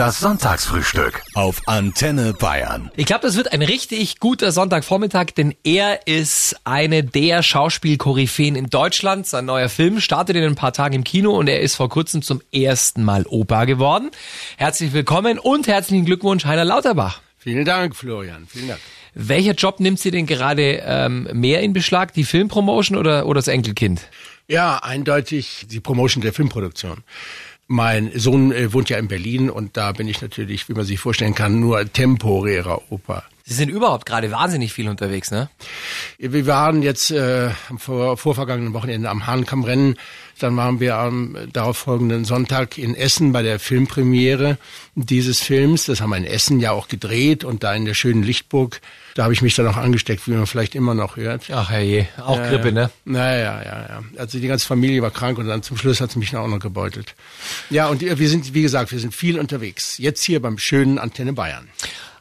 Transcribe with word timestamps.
Das 0.00 0.18
Sonntagsfrühstück 0.20 1.20
auf 1.34 1.60
Antenne 1.66 2.32
Bayern. 2.32 2.90
Ich 2.96 3.04
glaube, 3.04 3.20
das 3.20 3.36
wird 3.36 3.52
ein 3.52 3.60
richtig 3.60 4.18
guter 4.18 4.50
Sonntagvormittag, 4.50 5.26
denn 5.36 5.54
er 5.62 6.06
ist 6.06 6.56
eine 6.64 7.04
der 7.04 7.42
Schauspielkoryphäen 7.42 8.56
in 8.56 8.70
Deutschland. 8.70 9.26
Sein 9.26 9.44
neuer 9.44 9.68
Film 9.68 10.00
startet 10.00 10.36
in 10.36 10.44
ein 10.44 10.54
paar 10.54 10.72
Tagen 10.72 10.94
im 10.94 11.04
Kino 11.04 11.32
und 11.32 11.50
er 11.50 11.60
ist 11.60 11.74
vor 11.74 11.90
kurzem 11.90 12.22
zum 12.22 12.40
ersten 12.50 13.04
Mal 13.04 13.26
Opa 13.26 13.66
geworden. 13.66 14.10
Herzlich 14.56 14.94
willkommen 14.94 15.38
und 15.38 15.66
herzlichen 15.66 16.06
Glückwunsch, 16.06 16.46
Heiner 16.46 16.64
Lauterbach. 16.64 17.20
Vielen 17.36 17.66
Dank, 17.66 17.94
Florian. 17.94 18.46
Vielen 18.48 18.68
Dank. 18.68 18.80
Welcher 19.12 19.52
Job 19.52 19.80
nimmt 19.80 20.00
Sie 20.00 20.10
denn 20.10 20.24
gerade 20.24 20.82
ähm, 20.82 21.28
mehr 21.34 21.60
in 21.60 21.74
Beschlag? 21.74 22.14
Die 22.14 22.24
Filmpromotion 22.24 22.96
oder, 22.96 23.26
oder 23.26 23.40
das 23.40 23.48
Enkelkind? 23.48 24.00
Ja, 24.48 24.78
eindeutig 24.78 25.66
die 25.70 25.78
Promotion 25.78 26.22
der 26.22 26.32
Filmproduktion. 26.32 27.04
Mein 27.72 28.10
Sohn 28.18 28.50
äh, 28.50 28.72
wohnt 28.72 28.90
ja 28.90 28.98
in 28.98 29.06
Berlin 29.06 29.48
und 29.48 29.76
da 29.76 29.92
bin 29.92 30.08
ich 30.08 30.20
natürlich, 30.20 30.68
wie 30.68 30.72
man 30.72 30.84
sich 30.84 30.98
vorstellen 30.98 31.36
kann, 31.36 31.60
nur 31.60 31.92
temporärer 31.92 32.90
Opa. 32.90 33.22
Sie 33.50 33.56
sind 33.56 33.68
überhaupt 33.68 34.06
gerade 34.06 34.30
wahnsinnig 34.30 34.72
viel 34.72 34.88
unterwegs, 34.88 35.32
ne? 35.32 35.50
Wir 36.18 36.46
waren 36.46 36.82
jetzt 36.82 37.10
äh, 37.10 37.50
am 37.68 37.80
vor, 37.80 38.16
vorvergangenen 38.16 38.74
Wochenende 38.74 39.10
am 39.10 39.26
Hahnkammrennen. 39.26 39.96
Dann 40.38 40.56
waren 40.56 40.78
wir 40.78 40.94
am 40.94 41.36
darauf 41.52 41.76
folgenden 41.76 42.24
Sonntag 42.24 42.78
in 42.78 42.94
Essen 42.94 43.32
bei 43.32 43.42
der 43.42 43.58
Filmpremiere 43.58 44.56
dieses 44.94 45.40
Films. 45.40 45.86
Das 45.86 46.00
haben 46.00 46.10
wir 46.10 46.18
in 46.18 46.26
Essen 46.26 46.60
ja 46.60 46.70
auch 46.70 46.86
gedreht 46.86 47.42
und 47.42 47.64
da 47.64 47.74
in 47.74 47.86
der 47.86 47.94
schönen 47.94 48.22
Lichtburg. 48.22 48.80
Da 49.16 49.24
habe 49.24 49.32
ich 49.32 49.42
mich 49.42 49.56
dann 49.56 49.66
auch 49.66 49.76
angesteckt, 49.76 50.28
wie 50.28 50.30
man 50.30 50.46
vielleicht 50.46 50.76
immer 50.76 50.94
noch 50.94 51.16
hört. 51.16 51.50
Ach 51.50 51.70
herrje, 51.70 52.06
auch 52.24 52.36
Ja, 52.36 52.48
Grippe, 52.50 52.68
ja. 52.68 52.74
ne? 52.74 52.90
Naja, 53.04 53.62
ja, 53.64 53.86
ja. 53.88 54.02
Also 54.16 54.38
die 54.38 54.46
ganze 54.46 54.64
Familie 54.64 55.02
war 55.02 55.10
krank 55.10 55.38
und 55.38 55.48
dann 55.48 55.64
zum 55.64 55.76
Schluss 55.76 56.00
hat 56.00 56.10
es 56.10 56.16
mich 56.16 56.36
auch 56.36 56.46
noch 56.46 56.60
gebeutelt. 56.60 57.16
Ja, 57.68 57.88
und 57.88 58.00
wir 58.00 58.28
sind, 58.28 58.54
wie 58.54 58.62
gesagt, 58.62 58.92
wir 58.92 59.00
sind 59.00 59.12
viel 59.12 59.40
unterwegs. 59.40 59.98
Jetzt 59.98 60.22
hier 60.22 60.40
beim 60.40 60.56
schönen 60.56 61.00
Antenne 61.00 61.32
Bayern. 61.32 61.66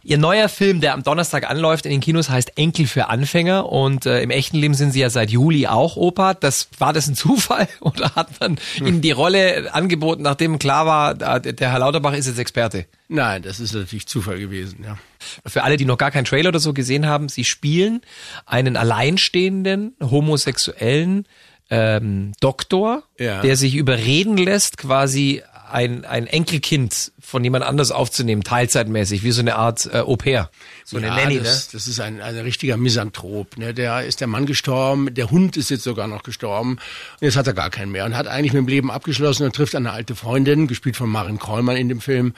Ihr 0.02 0.18
neuer 0.18 0.48
Film, 0.50 0.80
der 0.82 0.94
am 0.94 1.04
Donnerstag 1.04 1.50
anläuft 1.50 1.86
in 1.86 1.92
den 1.92 2.00
Kinos, 2.00 2.30
heißt 2.30 2.58
Enkel 2.58 2.88
für 2.88 3.10
Anfänger 3.10 3.70
und 3.70 4.06
äh, 4.06 4.22
im 4.22 4.30
echten 4.30 4.58
Leben 4.58 4.74
sind 4.74 4.92
Sie 4.92 5.02
ja 5.02 5.10
seit 5.10 5.30
Juli 5.30 5.68
auch 5.68 5.98
Opa. 5.98 6.34
Das 6.34 6.70
war 6.78 6.94
das 6.94 7.08
ein 7.08 7.16
Zufall 7.16 7.68
oder 7.82 8.16
hat 8.16 8.40
man 8.40 8.58
Ihnen 8.78 9.02
die 9.02 9.12
Rolle 9.12 9.74
angeboten, 9.74 10.22
nachdem 10.24 10.58
klar 10.58 10.86
war, 10.86 11.22
äh, 11.46 11.54
der 11.54 11.72
Herr 11.72 11.80
Lauterbach 11.80 12.14
ist 12.14 12.28
jetzt 12.28 12.40
Experte? 12.40 12.86
Nein, 13.10 13.42
das 13.42 13.60
ist 13.60 13.74
natürlich 13.74 14.08
Zufall 14.08 14.40
gewesen, 14.40 14.84
ja. 14.84 14.98
Für 15.46 15.64
alle, 15.64 15.76
die 15.78 15.86
noch 15.86 15.98
gar 15.98 16.12
keinen 16.12 16.26
Trailer 16.26 16.50
oder 16.50 16.60
so 16.60 16.74
gesehen 16.74 17.06
haben, 17.06 17.28
Sie 17.28 17.44
spielen 17.44 18.02
einen 18.46 18.78
alleinstehenden 18.78 19.96
homosexuellen 20.02 21.26
ähm, 21.70 22.32
Doktor, 22.40 23.04
Ja. 23.20 23.42
der 23.42 23.56
sich 23.58 23.76
überreden 23.76 24.38
lässt, 24.38 24.78
quasi 24.78 25.44
ein, 25.72 26.06
ein 26.06 26.28
Enkelkind 26.28 27.12
von 27.20 27.44
jemand 27.44 27.64
anders 27.64 27.92
aufzunehmen, 27.92 28.44
teilzeitmäßig, 28.44 29.24
wie 29.24 29.32
so 29.32 29.42
eine 29.42 29.56
Art 29.56 29.90
äh, 29.94 30.00
Au 30.00 30.16
pair. 30.16 30.50
So 30.84 30.98
eine 30.98 31.08
ja, 31.08 31.16
Nanny, 31.16 31.40
das, 31.40 31.68
ne? 31.68 31.70
das 31.74 31.88
ist 31.88 32.00
ein, 32.00 32.22
ein 32.22 32.36
richtiger 32.38 32.78
Misanthrop. 32.78 33.58
Ne? 33.58 33.74
Der 33.74 34.06
ist 34.06 34.22
der 34.22 34.28
Mann 34.28 34.46
gestorben, 34.46 35.14
der 35.14 35.30
Hund 35.30 35.58
ist 35.58 35.70
jetzt 35.70 35.84
sogar 35.84 36.08
noch 36.08 36.24
gestorben. 36.24 36.72
Und 36.72 37.22
jetzt 37.22 37.38
hat 37.38 37.48
er 37.48 37.54
gar 37.54 37.70
keinen 37.70 37.92
mehr 37.92 38.06
und 38.06 38.18
hat 38.18 38.28
eigentlich 38.28 38.54
mit 38.54 38.62
dem 38.62 38.68
Leben 38.68 38.92
abgeschlossen 38.92 39.46
und 39.46 39.56
trifft 39.56 39.76
eine 39.76 39.92
alte 39.92 40.16
Freundin, 40.16 40.68
gespielt 40.68 40.96
von 40.96 41.10
Marin 41.10 41.40
Krollmann 41.40 41.78
in 41.78 41.90
dem 41.90 42.02
Film, 42.02 42.34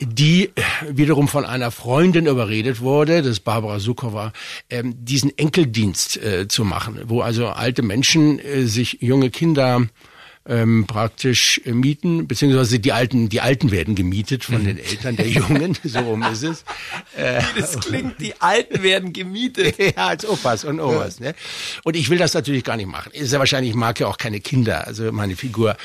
die 0.00 0.50
wiederum 0.88 1.28
von 1.28 1.44
einer 1.44 1.70
Freundin 1.70 2.26
überredet 2.26 2.80
wurde, 2.80 3.22
das 3.22 3.32
ist 3.32 3.40
Barbara 3.40 3.78
Sukowa, 3.78 4.32
ähm, 4.70 5.04
diesen 5.04 5.36
Enkeldienst 5.36 6.16
äh, 6.16 6.48
zu 6.48 6.64
machen, 6.64 7.00
wo 7.06 7.20
also 7.20 7.48
alte 7.48 7.82
Menschen 7.82 8.38
äh, 8.38 8.64
sich 8.64 8.98
junge 9.00 9.30
Kinder 9.30 9.86
ähm, 10.46 10.86
praktisch 10.86 11.60
äh, 11.64 11.72
mieten, 11.72 12.26
beziehungsweise 12.26 12.80
die 12.80 12.92
Alten, 12.92 13.28
die 13.28 13.40
Alten 13.40 13.70
werden 13.70 13.94
gemietet 13.94 14.44
von 14.44 14.64
den 14.64 14.78
Eltern 14.78 15.16
der 15.16 15.28
Jungen, 15.28 15.76
so 15.84 15.98
rum 16.00 16.22
ist 16.32 16.42
es. 16.42 16.64
Äh, 17.16 17.42
Das 17.58 17.78
klingt, 17.78 18.20
die 18.20 18.40
Alten 18.40 18.82
werden 18.82 19.12
gemietet. 19.12 19.76
ja, 19.96 20.06
als 20.08 20.24
Opas 20.26 20.64
und 20.64 20.80
Omas. 20.80 21.20
Ne? 21.20 21.34
Und 21.84 21.94
ich 21.94 22.08
will 22.08 22.16
das 22.16 22.32
natürlich 22.32 22.64
gar 22.64 22.76
nicht 22.78 22.86
machen. 22.86 23.12
Ist 23.12 23.32
ja 23.32 23.38
wahrscheinlich, 23.38 23.70
ich 23.70 23.76
mag 23.76 24.00
ja 24.00 24.06
auch 24.06 24.16
keine 24.16 24.40
Kinder, 24.40 24.86
also 24.86 25.12
meine 25.12 25.36
Figur. 25.36 25.76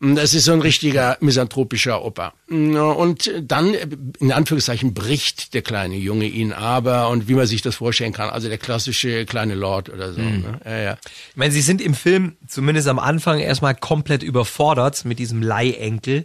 Das 0.00 0.32
ist 0.32 0.44
so 0.44 0.52
ein 0.52 0.62
richtiger 0.62 1.18
misanthropischer 1.20 2.02
Opa. 2.04 2.32
Und 2.48 3.30
dann, 3.42 3.74
in 4.18 4.32
Anführungszeichen, 4.32 4.94
bricht 4.94 5.52
der 5.52 5.60
kleine 5.62 5.96
Junge 5.96 6.24
ihn 6.26 6.52
aber 6.52 7.08
und 7.10 7.28
wie 7.28 7.34
man 7.34 7.46
sich 7.46 7.60
das 7.60 7.74
vorstellen 7.74 8.12
kann, 8.14 8.30
also 8.30 8.48
der 8.48 8.56
klassische 8.56 9.26
kleine 9.26 9.54
Lord 9.54 9.90
oder 9.90 10.14
so. 10.14 10.20
Ne? 10.22 10.58
Ja, 10.64 10.78
ja. 10.78 10.96
Ich 11.30 11.36
meine, 11.36 11.52
Sie 11.52 11.60
sind 11.60 11.82
im 11.82 11.94
Film 11.94 12.36
zumindest 12.46 12.88
am 12.88 12.98
Anfang 12.98 13.40
erstmal 13.40 13.74
komplett 13.90 14.22
überfordert 14.22 15.04
mit 15.04 15.18
diesem 15.18 15.42
Leihenkel. 15.42 16.22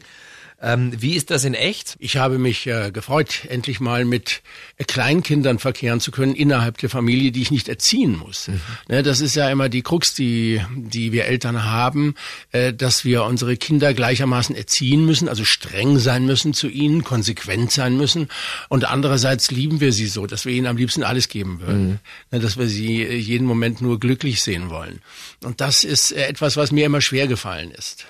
Ähm, 0.61 0.93
wie 0.97 1.16
ist 1.16 1.31
das 1.31 1.43
in 1.43 1.53
echt? 1.53 1.97
Ich 1.99 2.17
habe 2.17 2.39
mich 2.39 2.66
äh, 2.66 2.91
gefreut, 2.91 3.45
endlich 3.49 3.79
mal 3.81 4.05
mit 4.05 4.41
äh, 4.77 4.85
Kleinkindern 4.85 5.59
verkehren 5.59 5.99
zu 5.99 6.11
können 6.11 6.33
innerhalb 6.33 6.77
der 6.77 6.89
Familie, 6.89 7.31
die 7.31 7.41
ich 7.41 7.51
nicht 7.51 7.67
erziehen 7.67 8.17
muss. 8.17 8.49
Ne, 8.88 9.03
das 9.03 9.19
ist 9.19 9.35
ja 9.35 9.49
immer 9.49 9.67
die 9.67 9.81
Krux, 9.81 10.13
die, 10.13 10.61
die 10.75 11.11
wir 11.11 11.25
Eltern 11.25 11.66
haben, 11.66 12.16
äh, 12.51 12.73
dass 12.73 13.03
wir 13.03 13.25
unsere 13.25 13.57
Kinder 13.57 13.93
gleichermaßen 13.93 14.55
erziehen 14.55 15.05
müssen, 15.05 15.27
also 15.27 15.43
streng 15.43 15.99
sein 15.99 16.25
müssen 16.25 16.53
zu 16.53 16.69
ihnen, 16.69 17.03
konsequent 17.03 17.72
sein 17.72 17.97
müssen. 17.97 18.29
Und 18.69 18.85
andererseits 18.85 19.51
lieben 19.51 19.81
wir 19.81 19.91
sie 19.91 20.07
so, 20.07 20.25
dass 20.25 20.45
wir 20.45 20.53
ihnen 20.53 20.67
am 20.67 20.77
liebsten 20.77 21.03
alles 21.03 21.27
geben 21.27 21.59
würden. 21.59 21.99
Ne, 22.31 22.39
dass 22.39 22.57
wir 22.57 22.67
sie 22.67 23.03
äh, 23.03 23.16
jeden 23.16 23.45
Moment 23.45 23.81
nur 23.81 23.99
glücklich 23.99 24.41
sehen 24.41 24.69
wollen. 24.69 25.01
Und 25.43 25.59
das 25.59 25.83
ist 25.83 26.11
äh, 26.11 26.27
etwas, 26.27 26.55
was 26.55 26.72
mir 26.72 26.85
immer 26.85 27.01
schwer 27.01 27.27
gefallen 27.27 27.72
ist. 27.72 28.05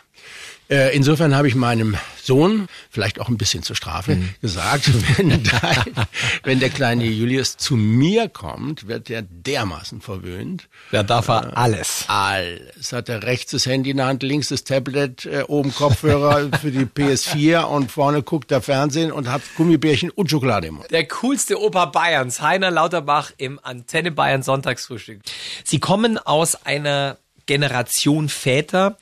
Äh, 0.70 0.96
Insofern 0.96 1.36
habe 1.36 1.48
ich 1.48 1.56
meinem 1.56 1.98
Sohn, 2.22 2.68
vielleicht 2.90 3.20
auch 3.20 3.30
ein 3.30 3.38
bisschen 3.38 3.62
zur 3.62 3.76
Strafe, 3.76 4.18
gesagt, 4.42 4.90
wenn, 5.18 5.30
dein, 5.44 6.08
wenn 6.44 6.60
der 6.60 6.70
kleine 6.70 7.06
Julius 7.06 7.58
zu 7.58 7.76
mir 7.76 8.30
kommt, 8.30 8.88
wird 8.88 9.10
er 9.10 9.22
dermaßen 9.22 10.02
verwöhnt. 10.02 10.68
Da 10.92 11.04
darf 11.04 11.28
er 11.28 11.56
alles. 11.56 12.06
Alles. 12.08 12.92
Hat 12.92 13.10
er 13.10 13.24
rechts 13.24 13.52
das 13.52 13.66
Handy 13.66 13.92
in 13.92 13.98
der 13.98 14.08
Hand, 14.08 14.24
links 14.24 14.48
das 14.48 14.64
Tablet, 14.64 15.26
äh, 15.26 15.44
oben 15.48 15.74
Kopfhörer 15.74 16.50
für 16.60 16.72
die 16.72 16.86
PS4 16.86 17.64
und 17.64 17.92
vorne 17.92 18.24
guckt 18.24 18.52
er 18.52 18.62
Fernsehen 18.62 19.12
und 19.12 19.32
hat 19.32 19.42
Gummibärchen 19.58 20.10
und 20.10 20.32
Schokolade 20.32 20.68
im 20.68 20.76
Mund. 20.76 20.92
Der 20.92 21.08
coolste 21.08 21.62
Opa 21.62 21.86
Bayerns, 21.86 22.42
Heiner 22.42 22.72
Lauterbach 22.72 23.32
im 23.38 23.60
Antenne 23.62 24.12
Bayern 24.12 24.42
Sonntagsfrühstück. 24.42 25.22
Sie 25.64 25.80
kommen 25.80 26.18
aus 26.18 26.56
einer 26.66 27.18
Generation 27.46 28.30
Väter, 28.30 28.98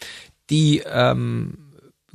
die, 0.49 0.83
ähm, 0.85 1.57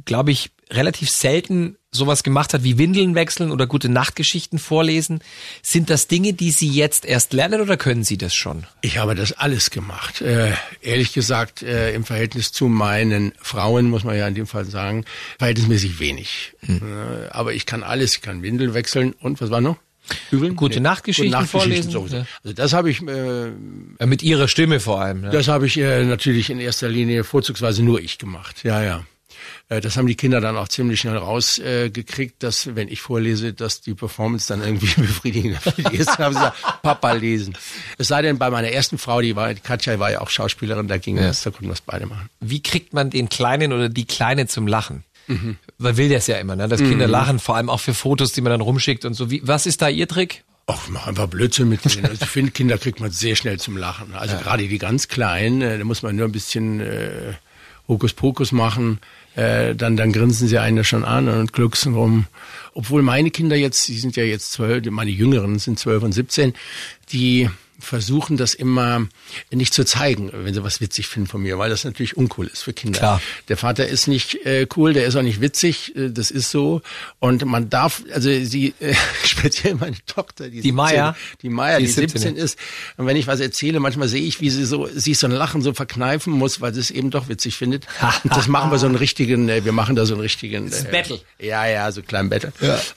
glaube 0.04 0.30
ich, 0.30 0.50
relativ 0.70 1.10
selten 1.10 1.76
sowas 1.90 2.22
gemacht 2.22 2.52
hat 2.52 2.62
wie 2.64 2.76
Windeln 2.76 3.14
wechseln 3.14 3.50
oder 3.50 3.66
gute 3.66 3.88
Nachtgeschichten 3.88 4.58
vorlesen. 4.58 5.20
Sind 5.62 5.88
das 5.88 6.06
Dinge, 6.06 6.34
die 6.34 6.50
Sie 6.50 6.68
jetzt 6.68 7.06
erst 7.06 7.32
lernen 7.32 7.60
oder 7.60 7.76
können 7.76 8.04
Sie 8.04 8.18
das 8.18 8.34
schon? 8.34 8.66
Ich 8.82 8.98
habe 8.98 9.14
das 9.14 9.32
alles 9.32 9.70
gemacht. 9.70 10.20
Äh, 10.20 10.52
ehrlich 10.82 11.12
gesagt, 11.12 11.62
äh, 11.62 11.94
im 11.94 12.04
Verhältnis 12.04 12.52
zu 12.52 12.68
meinen 12.68 13.32
Frauen, 13.40 13.88
muss 13.88 14.04
man 14.04 14.16
ja 14.16 14.28
in 14.28 14.34
dem 14.34 14.46
Fall 14.46 14.66
sagen, 14.66 15.04
verhältnismäßig 15.38 15.98
wenig. 15.98 16.52
Äh, 16.68 17.28
aber 17.30 17.54
ich 17.54 17.64
kann 17.64 17.82
alles. 17.82 18.16
Ich 18.16 18.20
kann 18.20 18.42
Windel 18.42 18.74
wechseln 18.74 19.14
und 19.14 19.40
was 19.40 19.50
war 19.50 19.62
noch? 19.62 19.78
Bügeln? 20.30 20.56
Gute 20.56 20.80
Nachtgeschichten 20.80 21.46
vorlesen, 21.46 21.90
sowieso. 21.90 22.16
ja. 22.16 22.26
Also 22.44 22.54
das 22.54 22.72
habe 22.72 22.90
ich, 22.90 23.00
äh, 23.06 23.50
Mit 24.06 24.22
Ihrer 24.22 24.48
Stimme 24.48 24.80
vor 24.80 25.00
allem. 25.00 25.22
Ne? 25.22 25.30
das 25.30 25.48
habe 25.48 25.66
ich 25.66 25.76
äh, 25.78 26.04
natürlich 26.04 26.50
in 26.50 26.60
erster 26.60 26.88
Linie 26.88 27.24
vorzugsweise 27.24 27.82
nur 27.82 28.00
ich 28.00 28.18
gemacht. 28.18 28.64
Ja, 28.64 28.82
ja. 28.82 29.04
Äh, 29.68 29.80
Das 29.80 29.96
haben 29.96 30.06
die 30.06 30.14
Kinder 30.16 30.40
dann 30.40 30.56
auch 30.56 30.68
ziemlich 30.68 31.00
schnell 31.00 31.16
rausgekriegt, 31.16 32.34
äh, 32.34 32.46
dass 32.46 32.74
wenn 32.74 32.88
ich 32.88 33.00
vorlese, 33.00 33.52
dass 33.52 33.80
die 33.80 33.94
Performance 33.94 34.48
dann 34.48 34.62
irgendwie 34.62 34.86
befriedigender 35.00 35.60
für 35.60 35.82
die 35.82 35.96
ist. 35.96 36.18
Haben 36.18 36.34
sie 36.34 36.40
gesagt, 36.40 36.56
Papa 36.82 37.12
lesen. 37.12 37.56
Es 37.98 38.08
sei 38.08 38.22
denn, 38.22 38.38
bei 38.38 38.50
meiner 38.50 38.68
ersten 38.68 38.98
Frau, 38.98 39.20
die 39.20 39.36
war, 39.36 39.52
die 39.54 39.60
Katja 39.60 39.98
war 39.98 40.10
ja 40.10 40.20
auch 40.20 40.30
Schauspielerin, 40.30 40.88
da 40.88 40.98
ging 40.98 41.16
das, 41.16 41.42
da 41.42 41.50
konnten 41.50 41.66
wir 41.66 41.72
es 41.74 41.80
beide 41.82 42.06
machen. 42.06 42.28
Wie 42.40 42.62
kriegt 42.62 42.92
man 42.94 43.10
den 43.10 43.28
Kleinen 43.28 43.72
oder 43.72 43.88
die 43.88 44.06
Kleine 44.06 44.46
zum 44.46 44.66
Lachen? 44.66 45.04
Man 45.78 45.96
will 45.96 46.08
das 46.08 46.26
ja 46.26 46.36
immer, 46.36 46.56
ne? 46.56 46.68
dass 46.68 46.80
Kinder 46.80 47.06
lachen, 47.06 47.38
vor 47.38 47.56
allem 47.56 47.70
auch 47.70 47.80
für 47.80 47.94
Fotos, 47.94 48.32
die 48.32 48.40
man 48.40 48.50
dann 48.50 48.60
rumschickt 48.60 49.04
und 49.04 49.14
so. 49.14 49.30
Wie, 49.30 49.42
was 49.44 49.66
ist 49.66 49.82
da 49.82 49.88
Ihr 49.88 50.08
Trick? 50.08 50.44
Ach, 50.66 50.88
mach 50.90 51.06
einfach 51.06 51.28
Blödsinn 51.28 51.68
mit 51.68 51.84
denen. 51.84 52.06
Also 52.06 52.24
ich 52.24 52.28
finde, 52.28 52.50
Kinder 52.50 52.76
kriegt 52.76 53.00
man 53.00 53.10
sehr 53.10 53.36
schnell 53.36 53.58
zum 53.58 53.76
Lachen. 53.76 54.14
Also 54.14 54.36
gerade 54.36 54.68
die 54.68 54.78
ganz 54.78 55.08
Kleinen, 55.08 55.62
äh, 55.62 55.78
da 55.78 55.84
muss 55.84 56.02
man 56.02 56.14
nur 56.16 56.26
ein 56.26 56.32
bisschen 56.32 56.80
äh, 56.80 57.34
Hokuspokus 57.88 58.52
machen, 58.52 58.98
äh, 59.34 59.74
dann, 59.74 59.96
dann 59.96 60.12
grinsen 60.12 60.46
sie 60.46 60.58
einen 60.58 60.76
ja 60.76 60.84
schon 60.84 61.04
an 61.04 61.28
und 61.28 61.52
glucksen 61.52 61.94
rum. 61.94 62.26
Obwohl 62.74 63.02
meine 63.02 63.30
Kinder 63.30 63.56
jetzt, 63.56 63.88
die 63.88 63.98
sind 63.98 64.16
ja 64.16 64.24
jetzt 64.24 64.52
zwölf, 64.52 64.84
meine 64.90 65.10
Jüngeren 65.10 65.58
sind 65.58 65.78
zwölf 65.78 66.02
und 66.02 66.12
siebzehn, 66.12 66.52
die 67.12 67.48
versuchen, 67.78 68.36
das 68.36 68.54
immer 68.54 69.06
nicht 69.50 69.72
zu 69.72 69.84
zeigen, 69.84 70.30
wenn 70.32 70.52
sie 70.52 70.64
was 70.64 70.80
witzig 70.80 71.06
finden 71.06 71.28
von 71.28 71.42
mir, 71.42 71.58
weil 71.58 71.70
das 71.70 71.84
natürlich 71.84 72.16
uncool 72.16 72.46
ist 72.46 72.62
für 72.62 72.72
Kinder. 72.72 72.98
Klar. 72.98 73.22
Der 73.48 73.56
Vater 73.56 73.86
ist 73.86 74.08
nicht 74.08 74.44
äh, 74.44 74.66
cool, 74.76 74.92
der 74.92 75.06
ist 75.06 75.14
auch 75.14 75.22
nicht 75.22 75.40
witzig, 75.40 75.94
äh, 75.96 76.10
das 76.10 76.30
ist 76.30 76.50
so. 76.50 76.82
Und 77.20 77.44
man 77.44 77.70
darf, 77.70 78.02
also 78.12 78.28
sie, 78.28 78.74
äh, 78.80 78.94
speziell 79.24 79.76
meine 79.76 79.96
Tochter, 80.06 80.48
die, 80.50 80.60
Die 80.60 80.72
Maya? 80.72 81.16
die 81.42 81.48
Maya, 81.50 81.78
Die 81.78 81.84
die, 81.84 81.90
ist 81.90 81.96
17, 81.96 82.20
17 82.20 82.36
ist. 82.36 82.58
Und 82.96 83.06
wenn 83.06 83.16
ich 83.16 83.26
was 83.28 83.38
erzähle, 83.38 83.78
manchmal 83.78 84.08
sehe 84.08 84.22
ich, 84.22 84.40
wie 84.40 84.50
sie 84.50 84.64
so 84.64 84.86
sich 84.86 85.18
so 85.18 85.28
ein 85.28 85.32
Lachen 85.32 85.62
so 85.62 85.72
verkneifen 85.72 86.32
muss, 86.32 86.60
weil 86.60 86.74
sie 86.74 86.80
es 86.80 86.90
eben 86.90 87.10
doch 87.10 87.28
witzig 87.28 87.56
findet. 87.56 87.86
Und 88.24 88.36
das 88.36 88.48
machen 88.48 88.70
wir 88.72 88.78
so 88.78 88.86
einen 88.86 88.96
richtigen, 88.96 89.48
äh, 89.48 89.64
wir 89.64 89.72
machen 89.72 89.94
da 89.94 90.04
so 90.04 90.14
einen 90.14 90.22
richtigen 90.22 90.72
äh, 90.72 90.84
Battle. 90.90 91.20
Ja, 91.38 91.66
ja, 91.66 91.92
so 91.92 92.00
einen 92.00 92.08
kleinen 92.08 92.28
Battle. 92.28 92.52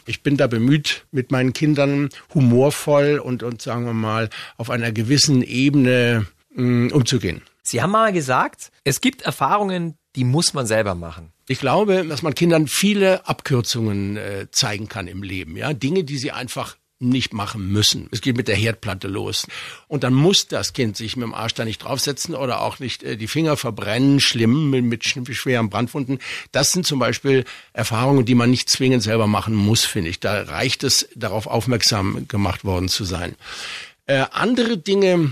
Ich 0.07 0.21
bin 0.21 0.37
da 0.37 0.47
bemüht, 0.47 1.03
mit 1.11 1.31
meinen 1.31 1.53
Kindern 1.53 2.09
humorvoll 2.33 3.19
und 3.19 3.43
und 3.43 3.61
sagen 3.61 3.85
wir 3.85 3.93
mal 3.93 4.29
auf 4.57 4.70
einer 4.71 4.91
gewissen 4.91 5.41
Ebene 5.43 6.25
mh, 6.55 6.93
umzugehen. 6.93 7.41
Sie 7.63 7.81
haben 7.81 7.91
mal 7.91 8.11
gesagt, 8.11 8.71
es 8.83 9.01
gibt 9.01 9.21
Erfahrungen, 9.21 9.95
die 10.15 10.23
muss 10.23 10.53
man 10.53 10.65
selber 10.65 10.95
machen. 10.95 11.31
Ich 11.47 11.59
glaube, 11.59 12.05
dass 12.07 12.21
man 12.21 12.33
Kindern 12.35 12.67
viele 12.67 13.27
Abkürzungen 13.27 14.17
äh, 14.17 14.47
zeigen 14.51 14.87
kann 14.87 15.07
im 15.07 15.21
Leben, 15.23 15.55
ja, 15.57 15.73
Dinge, 15.73 16.03
die 16.03 16.17
sie 16.17 16.31
einfach 16.31 16.75
nicht 17.03 17.33
machen 17.33 17.71
müssen. 17.71 18.07
Es 18.11 18.21
geht 18.21 18.37
mit 18.37 18.47
der 18.47 18.55
Herdplatte 18.55 19.07
los. 19.07 19.47
Und 19.87 20.03
dann 20.03 20.13
muss 20.13 20.47
das 20.47 20.73
Kind 20.73 20.95
sich 20.95 21.15
mit 21.15 21.23
dem 21.23 21.33
Arsch 21.33 21.55
da 21.55 21.65
nicht 21.65 21.79
draufsetzen 21.83 22.35
oder 22.35 22.61
auch 22.61 22.77
nicht 22.77 23.01
äh, 23.01 23.17
die 23.17 23.27
Finger 23.27 23.57
verbrennen, 23.57 24.19
schlimm, 24.19 24.69
mit, 24.69 24.85
mit 24.85 25.01
sch- 25.03 25.33
schweren 25.33 25.69
Brandwunden. 25.71 26.19
Das 26.51 26.71
sind 26.73 26.85
zum 26.85 26.99
Beispiel 26.99 27.43
Erfahrungen, 27.73 28.25
die 28.25 28.35
man 28.35 28.51
nicht 28.51 28.69
zwingend 28.69 29.01
selber 29.01 29.25
machen 29.25 29.55
muss, 29.55 29.83
finde 29.83 30.09
ich. 30.11 30.19
Da 30.19 30.43
reicht 30.43 30.83
es, 30.83 31.09
darauf 31.15 31.47
aufmerksam 31.47 32.27
gemacht 32.27 32.65
worden 32.65 32.87
zu 32.87 33.03
sein. 33.03 33.35
Äh, 34.07 34.25
andere 34.31 34.77
Dinge, 34.77 35.31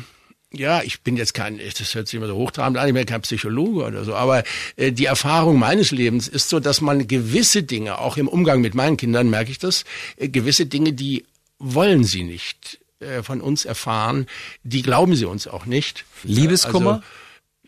ja, 0.52 0.82
ich 0.82 1.02
bin 1.02 1.18
jetzt 1.18 1.34
kein, 1.34 1.60
das 1.60 1.94
hört 1.96 2.08
sich 2.08 2.18
immer 2.18 2.28
so 2.28 2.36
hochtrabend 2.36 2.78
an, 2.78 2.88
ich 2.88 2.94
bin 2.94 3.06
kein 3.06 3.22
Psychologe 3.22 3.84
oder 3.84 4.04
so, 4.04 4.16
aber 4.16 4.44
äh, 4.78 4.92
die 4.92 5.06
Erfahrung 5.06 5.60
meines 5.60 5.92
Lebens 5.92 6.28
ist 6.28 6.50
so, 6.50 6.60
dass 6.60 6.82
man 6.82 7.08
gewisse 7.08 7.64
Dinge, 7.64 8.00
auch 8.00 8.18
im 8.18 8.28
Umgang 8.28 8.62
mit 8.62 8.74
meinen 8.74 8.98
Kindern 8.98 9.30
merke 9.30 9.52
ich 9.52 9.60
das, 9.60 9.86
äh, 10.18 10.28
gewisse 10.30 10.66
Dinge, 10.66 10.94
die 10.94 11.26
wollen 11.60 12.04
sie 12.04 12.24
nicht 12.24 12.80
äh, 13.00 13.22
von 13.22 13.42
uns 13.42 13.66
erfahren, 13.66 14.28
die 14.64 14.82
glauben 14.82 15.16
sie 15.16 15.26
uns 15.26 15.48
auch 15.48 15.66
nicht. 15.66 16.06
Liebeskummer? 16.24 16.96
Also, 16.96 17.04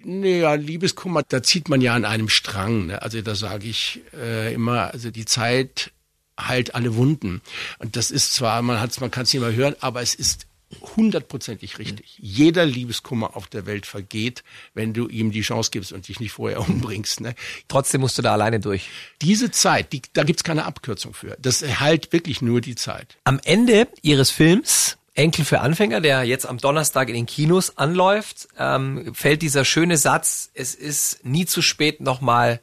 naja, 0.04 0.56
Liebeskummer, 0.56 1.24
da 1.24 1.44
zieht 1.44 1.70
man 1.70 1.82
ja 1.82 1.94
an 1.94 2.06
einem 2.06 2.30
Strang. 2.30 2.88
Ne? 2.88 3.02
Also 3.02 3.22
da 3.22 3.36
sage 3.36 3.68
ich 3.68 4.02
äh, 4.14 4.54
immer, 4.54 4.92
also 4.92 5.12
die 5.12 5.26
Zeit 5.26 5.92
heilt 6.40 6.74
alle 6.74 6.96
Wunden. 6.96 7.42
Und 7.78 7.96
das 7.96 8.10
ist 8.10 8.34
zwar, 8.34 8.62
man 8.62 8.80
hat's, 8.80 9.00
man 9.00 9.12
kann 9.12 9.24
es 9.24 9.34
nicht 9.34 9.42
mehr 9.42 9.54
hören, 9.54 9.76
aber 9.80 10.02
es 10.02 10.16
ist 10.16 10.48
hundertprozentig 10.96 11.80
richtig. 11.80 12.18
Jeder 12.18 12.66
Liebeskummer 12.66 13.36
auf 13.36 13.48
der 13.48 13.66
Welt 13.66 13.86
vergeht, 13.86 14.44
wenn 14.74 14.94
du 14.94 15.08
ihm 15.08 15.32
die 15.32 15.42
Chance 15.42 15.72
gibst 15.72 15.92
und 15.92 16.08
dich 16.08 16.20
nicht 16.20 16.32
vorher 16.32 16.60
umbringst. 16.68 17.22
Ne? 17.22 17.36
Trotzdem 17.68 18.02
musst 18.02 18.18
du 18.18 18.22
da 18.22 18.34
alleine 18.34 18.60
durch. 18.60 18.90
Diese 19.22 19.52
Zeit, 19.52 19.94
die, 19.94 20.02
da 20.14 20.24
gibt's 20.24 20.44
keine 20.44 20.66
Abkürzung 20.66 21.14
für. 21.14 21.38
Das 21.40 21.62
heilt 21.80 22.14
wirklich 22.14 22.42
nur 22.42 22.62
die 22.62 22.76
Zeit. 22.76 23.18
Am 23.24 23.40
Ende 23.44 23.88
Ihres 24.02 24.32
Films 24.32 24.98
Enkel 25.14 25.44
für 25.44 25.60
Anfänger, 25.60 26.00
der 26.00 26.24
jetzt 26.24 26.46
am 26.46 26.58
Donnerstag 26.58 27.10
in 27.10 27.16
den 27.16 27.26
Kinos 27.26 27.78
anläuft, 27.78 28.48
ähm, 28.58 29.14
fällt 29.14 29.42
dieser 29.42 29.66
schöne 29.66 29.98
Satz, 29.98 30.50
es 30.54 30.74
ist 30.74 31.26
nie 31.26 31.46
zu 31.46 31.62
spät, 31.62 32.00
nochmal 32.00 32.62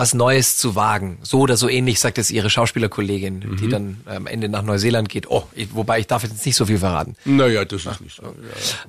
was 0.00 0.14
Neues 0.14 0.56
zu 0.56 0.76
wagen. 0.76 1.18
So 1.20 1.40
oder 1.40 1.58
so 1.58 1.68
ähnlich 1.68 2.00
sagt 2.00 2.16
es 2.16 2.30
ihre 2.30 2.48
Schauspielerkollegin, 2.48 3.58
die 3.60 3.68
dann 3.68 4.00
am 4.06 4.26
Ende 4.26 4.48
nach 4.48 4.62
Neuseeland 4.62 5.10
geht. 5.10 5.30
Oh, 5.30 5.44
ich, 5.54 5.74
wobei 5.74 6.00
ich 6.00 6.06
darf 6.06 6.22
jetzt 6.22 6.46
nicht 6.46 6.56
so 6.56 6.64
viel 6.64 6.78
verraten. 6.78 7.16
Naja, 7.26 7.66
das 7.66 7.84
ist 7.84 8.00
nicht 8.00 8.16
so. 8.16 8.34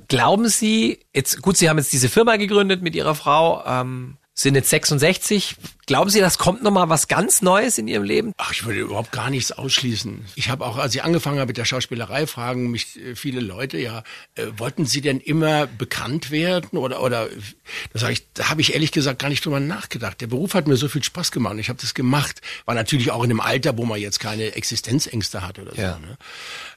Glauben 0.07 0.47
Sie, 0.47 0.99
jetzt 1.13 1.41
gut, 1.41 1.57
Sie 1.57 1.69
haben 1.69 1.77
jetzt 1.77 1.91
diese 1.91 2.07
Firma 2.07 2.37
gegründet 2.37 2.81
mit 2.81 2.95
Ihrer 2.95 3.13
Frau, 3.13 3.61
ähm, 3.67 4.15
sind 4.33 4.55
jetzt 4.55 4.69
66. 4.69 5.55
Glauben 5.87 6.09
Sie, 6.09 6.21
das 6.21 6.37
kommt 6.37 6.63
nochmal 6.63 6.87
was 6.87 7.09
ganz 7.09 7.41
Neues 7.41 7.77
in 7.77 7.87
Ihrem 7.89 8.03
Leben? 8.03 8.31
Ach, 8.37 8.51
ich 8.53 8.63
würde 8.65 8.79
überhaupt 8.79 9.11
gar 9.11 9.29
nichts 9.29 9.51
ausschließen. 9.51 10.25
Ich 10.35 10.49
habe 10.49 10.65
auch, 10.65 10.77
als 10.77 10.95
ich 10.95 11.03
angefangen 11.03 11.37
habe 11.39 11.49
mit 11.49 11.57
der 11.57 11.65
Schauspielerei, 11.65 12.25
fragen 12.27 12.71
mich 12.71 12.97
äh, 12.97 13.15
viele 13.15 13.41
Leute, 13.41 13.77
ja, 13.77 14.03
äh, 14.35 14.45
wollten 14.57 14.85
Sie 14.85 15.01
denn 15.01 15.19
immer 15.19 15.67
bekannt 15.67 16.31
werden 16.31 16.79
oder 16.79 17.01
oder? 17.03 17.27
Da 17.91 17.99
sage 17.99 18.13
ich, 18.13 18.25
da 18.33 18.49
habe 18.49 18.61
ich 18.61 18.73
ehrlich 18.73 18.93
gesagt 18.93 19.19
gar 19.19 19.27
nicht 19.27 19.43
drüber 19.45 19.59
nachgedacht. 19.59 20.21
Der 20.21 20.27
Beruf 20.27 20.53
hat 20.53 20.65
mir 20.67 20.77
so 20.77 20.87
viel 20.87 21.03
Spaß 21.03 21.31
gemacht. 21.31 21.53
und 21.53 21.59
Ich 21.59 21.69
habe 21.69 21.81
das 21.81 21.93
gemacht. 21.93 22.41
War 22.65 22.73
natürlich 22.75 23.11
auch 23.11 23.23
in 23.23 23.31
einem 23.31 23.41
Alter, 23.41 23.77
wo 23.77 23.83
man 23.85 23.99
jetzt 23.99 24.21
keine 24.21 24.55
Existenzängste 24.55 25.45
hat 25.45 25.59
oder 25.59 25.75
Ja. 25.75 25.95
so. 25.95 25.99
Ne? 25.99 26.17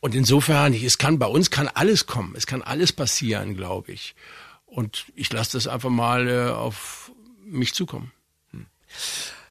Und 0.01 0.15
insofern, 0.17 0.75
es 0.75 0.99
kann 0.99 1.21
bei 1.21 1.27
uns 1.27 1.51
kann 1.51 1.69
alles 1.69 2.07
kommen. 2.07 2.35
Es 2.37 2.47
kann 2.47 2.63
alles 2.63 2.93
passieren, 2.93 3.57
glaube 3.57 3.93
ich. 3.93 4.17
Und 4.67 5.05
ich 5.15 5.33
lasse 5.33 5.53
das 5.57 5.69
einfach 5.69 5.89
mal 5.91 6.29
äh, 6.29 6.51
auf 6.51 7.04
mich 7.45 7.75
zukommen. 7.75 8.13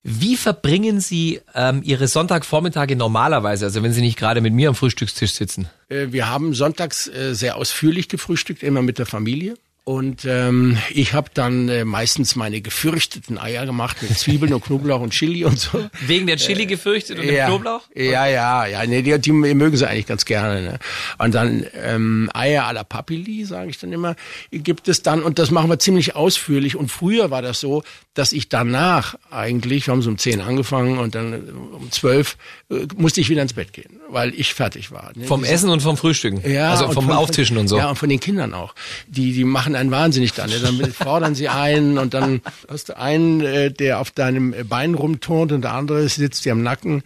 Wie 0.06 0.36
verbringen 0.36 1.00
Sie 1.00 1.40
ähm, 1.56 1.82
Ihre 1.84 2.10
Sonntagvormittage 2.10 2.98
normalerweise, 2.98 3.66
also 3.66 3.84
wenn 3.84 3.94
Sie 3.94 4.02
nicht 4.02 4.20
gerade 4.20 4.42
mit 4.42 4.54
mir 4.54 4.68
am 4.68 4.76
Frühstückstisch 4.76 5.32
sitzen? 5.32 5.70
Äh, 5.88 6.08
Wir 6.10 6.28
haben 6.28 6.54
sonntags 6.54 7.08
äh, 7.08 7.34
sehr 7.34 7.56
ausführlich 7.56 8.10
gefrühstückt, 8.10 8.64
immer 8.64 8.82
mit 8.82 9.00
der 9.00 9.06
Familie. 9.06 9.56
Und 9.86 10.24
ähm, 10.24 10.78
ich 10.94 11.14
habe 11.14 11.30
dann 11.34 11.68
äh, 11.68 11.84
meistens 11.84 12.38
meine 12.38 12.62
gefürchteten 12.62 13.38
Eier 13.38 13.66
gemacht 13.66 14.02
mit 14.02 14.18
Zwiebeln 14.18 14.54
und 14.54 14.64
Knoblauch 14.64 15.02
und 15.02 15.12
Chili 15.12 15.44
und 15.44 15.60
so. 15.60 15.90
Wegen 16.08 16.26
der 16.26 16.38
Chili 16.38 16.66
gefürchtet 16.66 17.20
und 17.20 17.26
dem 17.28 17.36
ja, 17.36 17.48
Knoblauch? 17.48 17.82
Ja, 17.94 18.26
ja, 18.26 18.66
ja. 18.66 18.86
Nee, 18.86 19.02
die, 19.02 19.20
die 19.20 19.32
mögen 19.34 19.76
sie 19.76 19.86
eigentlich 19.86 20.06
ganz 20.06 20.24
gerne. 20.24 20.62
Ne? 20.62 20.80
Und 21.18 21.36
dann 21.36 21.66
ähm, 21.74 22.30
Eier 22.34 22.66
à 22.66 22.72
la 22.72 22.86
Papilli, 22.86 23.44
sage 23.44 23.72
ich 23.72 23.78
dann 23.78 23.92
immer, 23.92 24.16
gibt 24.52 24.88
es 24.88 25.02
dann. 25.02 25.22
Und 25.22 25.38
das 25.38 25.52
machen 25.52 25.70
wir 25.70 25.80
ziemlich 25.80 26.16
ausführlich. 26.16 26.78
Und 26.78 26.90
früher 26.90 27.30
war 27.30 27.42
das 27.42 27.60
so, 27.60 27.84
dass 28.14 28.32
ich 28.32 28.48
danach 28.48 29.16
eigentlich, 29.32 29.88
wir 29.88 29.92
haben 29.92 30.02
so 30.02 30.10
um 30.12 30.18
10 30.18 30.40
angefangen 30.40 30.98
und 31.00 31.16
dann 31.16 31.34
äh, 31.34 31.52
um 31.76 31.92
12 31.92 32.38
äh, 32.70 32.76
musste 32.96 33.22
ich 33.22 33.30
wieder 33.30 33.42
ins 33.42 33.54
Bett 33.54 33.74
gehen, 33.74 34.00
weil 34.08 34.34
ich 34.36 34.54
fertig 34.54 34.92
war. 34.92 35.12
Ne? 35.16 35.26
Vom 35.26 35.44
Essen 35.44 35.70
und 35.70 35.82
vom 35.82 35.98
Frühstücken? 35.98 36.42
ja, 36.50 36.72
also 36.72 36.92
vom 36.92 37.08
von- 37.08 37.16
Auftischen 37.16 37.58
und 37.58 37.68
so? 37.68 37.78
Ja, 37.78 37.90
und 37.90 37.96
von 37.98 38.10
den 38.10 38.20
Kindern 38.20 38.54
auch. 38.54 38.76
Die, 39.08 39.34
die 39.34 39.44
machen 39.44 39.73
einen 39.76 39.92
wahnsinnig 39.92 40.34
dann. 40.34 40.50
Dann 40.50 40.92
fordern 40.94 41.36
sie 41.36 41.50
einen 41.50 41.98
und 41.98 42.14
dann 42.14 42.42
hast 42.70 42.90
du 42.90 42.98
einen, 42.98 43.42
äh, 43.42 43.72
der 43.72 44.00
auf 44.00 44.12
deinem 44.12 44.56
Bein 44.68 44.94
rumturnt 44.96 45.52
und 45.52 45.62
der 45.62 45.74
andere 45.74 46.08
sitzt 46.10 46.46
dir 46.46 46.52
am 46.52 46.64
Nacken. 46.64 47.04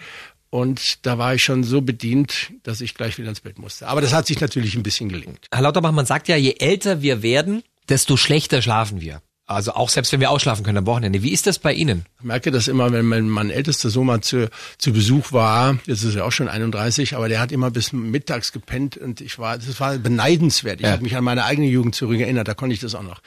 Und 0.50 1.06
da 1.06 1.18
war 1.18 1.36
ich 1.36 1.44
schon 1.44 1.64
so 1.64 1.81
bedient, 1.81 2.52
dass 2.64 2.81
ich 2.81 2.96
gleich 2.96 3.18
wieder 3.18 3.30
ins 3.30 3.42
Bett 3.42 3.60
musste. 3.60 3.88
Aber 3.88 4.02
das 4.02 4.14
hat 4.14 4.28
sich 4.28 4.40
natürlich 4.40 4.75
ein 4.75 4.84
bisschen 4.84 5.10
gelingt. 5.10 5.46
Herr 5.52 5.62
Lauterbach, 5.62 5.92
man 5.92 6.06
sagt 6.06 6.30
ja, 6.30 6.38
je 6.38 6.56
älter 6.60 7.02
wir 7.02 7.22
werden, 7.22 7.64
desto 7.90 8.16
schlechter 8.18 8.62
schlafen 8.62 9.02
wir. 9.02 9.22
Also 9.50 9.72
auch 9.76 9.88
selbst 9.90 10.12
wenn 10.12 10.20
wir 10.20 10.30
ausschlafen 10.30 10.66
können 10.66 10.80
am 10.80 10.86
Wochenende. 10.86 11.24
Wie 11.24 11.32
ist 11.32 11.48
das 11.48 11.58
bei 11.58 11.72
Ihnen? 11.74 12.06
Ich 12.20 12.26
merke 12.26 12.52
das 12.52 12.68
immer, 12.68 12.92
wenn 12.92 13.06
mein, 13.06 13.30
mein 13.30 13.50
ältester 13.50 13.90
Sohn 13.90 14.06
mal 14.08 14.20
zu, 14.20 14.50
zu 14.78 14.92
Besuch 14.92 15.32
war, 15.32 15.80
jetzt 15.86 16.04
ist 16.04 16.16
er 16.16 16.26
auch 16.26 16.34
schon 16.34 16.50
31, 16.50 17.16
aber 17.16 17.30
der 17.30 17.40
hat 17.40 17.54
immer 17.54 17.72
bis 17.72 17.94
mittags 17.94 18.52
gepennt 18.52 18.98
und 18.98 19.22
ich 19.22 19.40
war, 19.40 19.58
das 19.58 19.80
war 19.80 19.98
beneidenswert. 19.98 20.82
Ich 20.82 20.86
Ja. 20.86 20.92
habe 20.92 21.04
mich 21.04 21.16
an 21.16 21.24
meine 21.24 21.46
eigene 21.46 21.68
Jugend 21.68 21.96
zurückerinnert, 21.96 22.46
da 22.46 22.54
konnte 22.56 22.74
ich 22.74 22.82
das 22.82 22.94
auch 22.94 23.04
noch. 23.04 23.22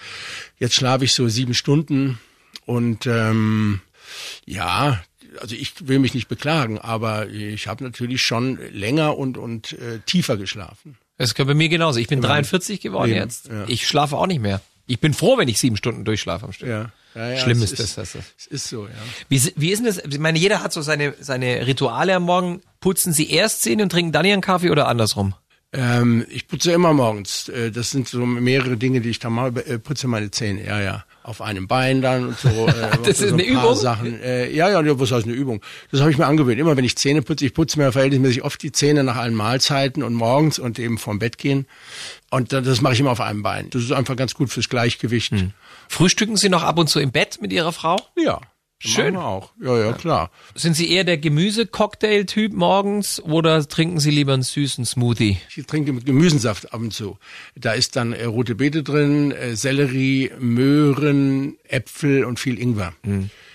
Jetzt 0.58 0.74
schlafe 0.74 1.06
ich 1.06 1.14
so 1.14 1.26
sieben 1.28 1.54
Stunden 1.54 2.18
und 2.66 3.06
ähm, 3.06 3.80
ja, 4.44 5.02
also 5.40 5.54
ich 5.54 5.88
will 5.88 6.00
mich 6.00 6.12
nicht 6.12 6.28
beklagen, 6.28 6.78
aber 6.78 7.28
ich 7.30 7.66
habe 7.66 7.82
natürlich 7.82 8.20
schon 8.20 8.58
länger 8.72 9.16
und, 9.16 9.38
und 9.38 9.72
äh, 9.72 10.00
tiefer 10.04 10.36
geschlafen. 10.36 10.98
Das 11.16 11.30
ist 11.32 11.36
bei 11.36 11.54
mir 11.54 11.68
genauso. 11.68 11.98
Ich 11.98 12.08
bin 12.08 12.20
43 12.20 12.80
geworden 12.80 13.10
Eben, 13.10 13.20
jetzt. 13.20 13.48
ja. 13.48 13.64
Ich 13.68 13.86
schlafe 13.86 14.16
auch 14.16 14.26
nicht 14.26 14.40
mehr. 14.40 14.60
Ich 14.90 14.98
bin 15.00 15.14
froh, 15.14 15.38
wenn 15.38 15.46
ich 15.48 15.60
sieben 15.60 15.76
Stunden 15.76 16.04
durchschlafe 16.04 16.44
am 16.46 16.52
Stück. 16.52 16.68
Ja. 16.68 16.90
Ja, 17.14 17.30
ja, 17.30 17.36
Schlimm 17.38 17.60
ist 17.62 17.78
das, 17.78 17.94
das, 17.96 18.12
das. 18.12 18.24
Es 18.38 18.46
ist 18.46 18.68
so, 18.68 18.86
ja. 18.86 18.92
Wie, 19.28 19.40
wie 19.56 19.70
ist 19.70 19.78
denn 19.78 19.86
das? 19.86 19.98
Ich 19.98 20.18
meine, 20.18 20.38
jeder 20.38 20.62
hat 20.62 20.72
so 20.72 20.80
seine, 20.80 21.14
seine 21.20 21.66
Rituale 21.66 22.14
am 22.14 22.22
Morgen. 22.24 22.60
Putzen 22.80 23.12
Sie 23.12 23.30
erst 23.30 23.62
Zähne 23.62 23.82
und 23.84 23.90
trinken 23.90 24.12
dann 24.12 24.24
Ihren 24.24 24.40
Kaffee 24.40 24.70
oder 24.70 24.86
andersrum? 24.86 25.34
Ähm, 25.72 26.24
ich 26.28 26.46
putze 26.48 26.72
immer 26.72 26.92
morgens. 26.92 27.48
Äh, 27.48 27.70
Das 27.70 27.90
sind 27.90 28.08
so 28.08 28.24
mehrere 28.26 28.76
Dinge, 28.76 29.00
die 29.00 29.10
ich 29.10 29.18
da 29.20 29.30
mache. 29.30 29.64
Äh, 29.66 29.78
Putze 29.78 30.06
meine 30.08 30.30
Zähne, 30.30 30.64
ja, 30.64 30.80
ja. 30.80 31.04
Auf 31.22 31.42
einem 31.42 31.68
Bein 31.68 32.00
dann 32.00 32.28
und 32.28 32.38
so. 32.38 32.48
Äh, 32.68 32.96
Das 33.04 33.18
so 33.18 33.26
ist 33.26 33.32
eine 33.34 33.44
Übung? 33.44 33.74
Sachen. 33.76 34.20
Äh, 34.22 34.50
ja, 34.52 34.70
ja, 34.70 34.80
ja, 34.82 34.98
was 34.98 35.12
heißt 35.12 35.26
eine 35.26 35.34
Übung? 35.34 35.60
Das 35.90 36.00
habe 36.00 36.10
ich 36.10 36.16
mir 36.18 36.26
angewöhnt. 36.26 36.58
Immer 36.58 36.76
wenn 36.76 36.84
ich 36.84 36.96
Zähne 36.96 37.20
putze, 37.22 37.44
ich 37.44 37.52
putze 37.54 37.78
mir 37.78 37.92
verhältnismäßig 37.92 38.42
oft 38.42 38.62
die 38.62 38.72
Zähne 38.72 39.04
nach 39.04 39.16
allen 39.16 39.34
Mahlzeiten 39.34 40.02
und 40.02 40.14
morgens 40.14 40.58
und 40.58 40.78
eben 40.78 40.96
vorm 40.98 41.18
Bett 41.18 41.36
gehen. 41.38 41.66
Und 42.30 42.52
dann- 42.52 42.64
das 42.64 42.80
mache 42.80 42.94
ich 42.94 43.00
immer 43.00 43.10
auf 43.10 43.20
einem 43.20 43.42
Bein. 43.42 43.68
Das 43.70 43.82
ist 43.82 43.92
einfach 43.92 44.16
ganz 44.16 44.34
gut 44.34 44.50
fürs 44.50 44.68
Gleichgewicht. 44.70 45.32
Hm. 45.32 45.52
Frühstücken 45.88 46.36
Sie 46.36 46.48
noch 46.48 46.62
ab 46.62 46.78
und 46.78 46.88
zu 46.88 47.00
im 47.00 47.12
Bett 47.12 47.38
mit 47.42 47.52
Ihrer 47.52 47.72
Frau? 47.72 47.96
Ja. 48.16 48.40
Schön. 48.82 49.14
Auch. 49.14 49.52
Ja, 49.62 49.78
ja, 49.78 49.92
klar. 49.92 50.30
Sind 50.54 50.74
Sie 50.74 50.90
eher 50.90 51.04
der 51.04 51.18
Gemüse-Cocktail-Typ 51.18 52.54
morgens 52.54 53.22
oder 53.22 53.66
trinken 53.68 54.00
Sie 54.00 54.10
lieber 54.10 54.32
einen 54.32 54.42
süßen 54.42 54.86
Smoothie? 54.86 55.36
Ich 55.54 55.66
trinke 55.66 55.92
mit 55.92 56.06
Gemüsensaft 56.06 56.72
ab 56.72 56.80
und 56.80 56.94
zu. 56.94 57.18
Da 57.54 57.72
ist 57.72 57.96
dann 57.96 58.14
äh, 58.14 58.24
rote 58.24 58.54
Beete 58.54 58.82
drin, 58.82 59.32
äh, 59.32 59.54
Sellerie, 59.54 60.30
Möhren, 60.38 61.58
Äpfel 61.68 62.24
und 62.24 62.40
viel 62.40 62.58
Ingwer. 62.58 62.94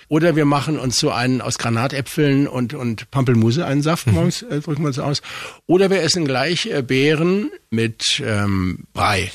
Oder 0.10 0.36
wir 0.36 0.46
machen 0.46 0.78
uns 0.78 1.00
so 1.00 1.10
einen 1.10 1.42
aus 1.42 1.58
Granatäpfeln 1.58 2.48
und, 2.48 2.76
und 2.76 3.10
Pampelmuse, 3.10 3.66
einen 3.66 3.82
Saft 3.82 4.06
mhm. 4.06 4.14
morgens, 4.14 4.44
äh, 4.44 4.60
drücken 4.62 4.84
wir 4.84 4.90
uns 4.90 5.00
aus. 5.00 5.24
Oder 5.66 5.90
wir 5.90 6.04
essen 6.04 6.26
gleich 6.26 6.68
äh, 6.68 6.84
Beeren 6.84 7.50
mit 7.72 8.22
ähm, 8.24 8.86
Brei 8.94 9.32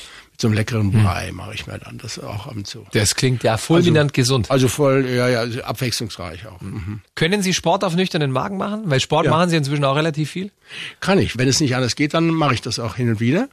einem 0.47 0.55
leckeren 0.55 0.93
hm. 0.93 1.03
Brei 1.03 1.31
mache 1.31 1.53
ich 1.53 1.67
mir 1.67 1.77
dann 1.79 1.97
das 1.97 2.19
auch 2.19 2.47
ab 2.47 2.55
und 2.55 2.67
zu. 2.67 2.85
Das 2.93 3.15
klingt 3.15 3.43
ja 3.43 3.57
fulminant 3.57 4.11
also, 4.11 4.13
gesund. 4.13 4.51
Also 4.51 4.67
voll, 4.67 5.07
ja, 5.07 5.27
ja, 5.27 5.63
abwechslungsreich 5.63 6.47
auch. 6.47 6.61
Mhm. 6.61 7.01
Können 7.15 7.41
Sie 7.41 7.53
Sport 7.53 7.83
auf 7.83 7.95
nüchternen 7.95 8.31
Magen 8.31 8.57
machen? 8.57 8.83
Weil 8.85 8.99
Sport 8.99 9.25
ja. 9.25 9.31
machen 9.31 9.49
Sie 9.49 9.55
inzwischen 9.55 9.83
auch 9.83 9.95
relativ 9.95 10.31
viel? 10.31 10.51
Kann 10.99 11.19
ich. 11.19 11.37
Wenn 11.37 11.47
es 11.47 11.59
nicht 11.59 11.75
anders 11.75 11.95
geht, 11.95 12.13
dann 12.13 12.27
mache 12.29 12.53
ich 12.53 12.61
das 12.61 12.79
auch 12.79 12.95
hin 12.95 13.09
und 13.09 13.19
wieder. 13.19 13.49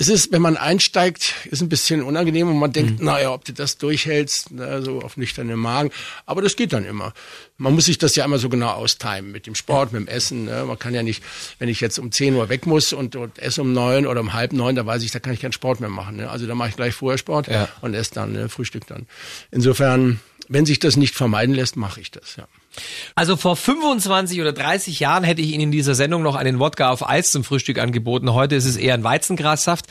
Es 0.00 0.06
ist, 0.06 0.30
wenn 0.30 0.40
man 0.40 0.56
einsteigt, 0.56 1.34
ist 1.50 1.60
ein 1.60 1.68
bisschen 1.68 2.04
unangenehm 2.04 2.48
und 2.48 2.56
man 2.56 2.72
denkt, 2.72 3.00
mhm. 3.00 3.06
naja, 3.06 3.32
ob 3.32 3.44
du 3.44 3.52
das 3.52 3.78
durchhältst, 3.78 4.52
na, 4.52 4.80
so 4.80 5.02
auf 5.02 5.16
nüchternen 5.16 5.58
Magen. 5.58 5.90
Aber 6.24 6.40
das 6.40 6.54
geht 6.54 6.72
dann 6.72 6.84
immer. 6.84 7.12
Man 7.56 7.74
muss 7.74 7.86
sich 7.86 7.98
das 7.98 8.14
ja 8.14 8.24
immer 8.24 8.38
so 8.38 8.48
genau 8.48 8.68
austimen 8.68 9.32
mit 9.32 9.48
dem 9.48 9.56
Sport, 9.56 9.92
mit 9.92 10.02
dem 10.02 10.06
Essen. 10.06 10.44
Ne? 10.44 10.64
Man 10.64 10.78
kann 10.78 10.94
ja 10.94 11.02
nicht, 11.02 11.24
wenn 11.58 11.68
ich 11.68 11.80
jetzt 11.80 11.98
um 11.98 12.12
10 12.12 12.36
Uhr 12.36 12.48
weg 12.48 12.64
muss 12.64 12.92
und, 12.92 13.16
und 13.16 13.40
esse 13.40 13.60
um 13.60 13.72
neun 13.72 14.06
oder 14.06 14.20
um 14.20 14.34
halb 14.34 14.52
neun, 14.52 14.76
da 14.76 14.86
weiß 14.86 15.02
ich, 15.02 15.10
da 15.10 15.18
kann 15.18 15.32
ich 15.32 15.40
keinen 15.40 15.52
Sport 15.52 15.80
mehr 15.80 15.90
machen. 15.90 16.16
Ne? 16.16 16.30
Also 16.30 16.46
da 16.46 16.54
mache 16.54 16.68
ich 16.68 16.76
gleich 16.76 16.94
vorher 16.94 17.18
Sport 17.18 17.48
ja. 17.48 17.68
und 17.80 17.94
esse 17.94 18.14
dann, 18.14 18.32
ne? 18.32 18.48
Frühstück 18.48 18.86
dann. 18.86 19.08
Insofern, 19.50 20.20
wenn 20.46 20.64
sich 20.64 20.78
das 20.78 20.96
nicht 20.96 21.16
vermeiden 21.16 21.56
lässt, 21.56 21.74
mache 21.76 22.00
ich 22.00 22.12
das, 22.12 22.36
ja. 22.36 22.46
Also 23.14 23.36
vor 23.36 23.56
25 23.56 24.40
oder 24.40 24.52
30 24.52 25.00
Jahren 25.00 25.24
hätte 25.24 25.42
ich 25.42 25.52
Ihnen 25.52 25.64
in 25.64 25.70
dieser 25.72 25.94
Sendung 25.94 26.22
noch 26.22 26.36
einen 26.36 26.58
Wodka 26.58 26.90
auf 26.90 27.08
Eis 27.08 27.30
zum 27.30 27.44
Frühstück 27.44 27.78
angeboten. 27.78 28.32
Heute 28.32 28.54
ist 28.54 28.64
es 28.64 28.76
eher 28.76 28.94
ein 28.94 29.04
Weizengrassaft. 29.04 29.86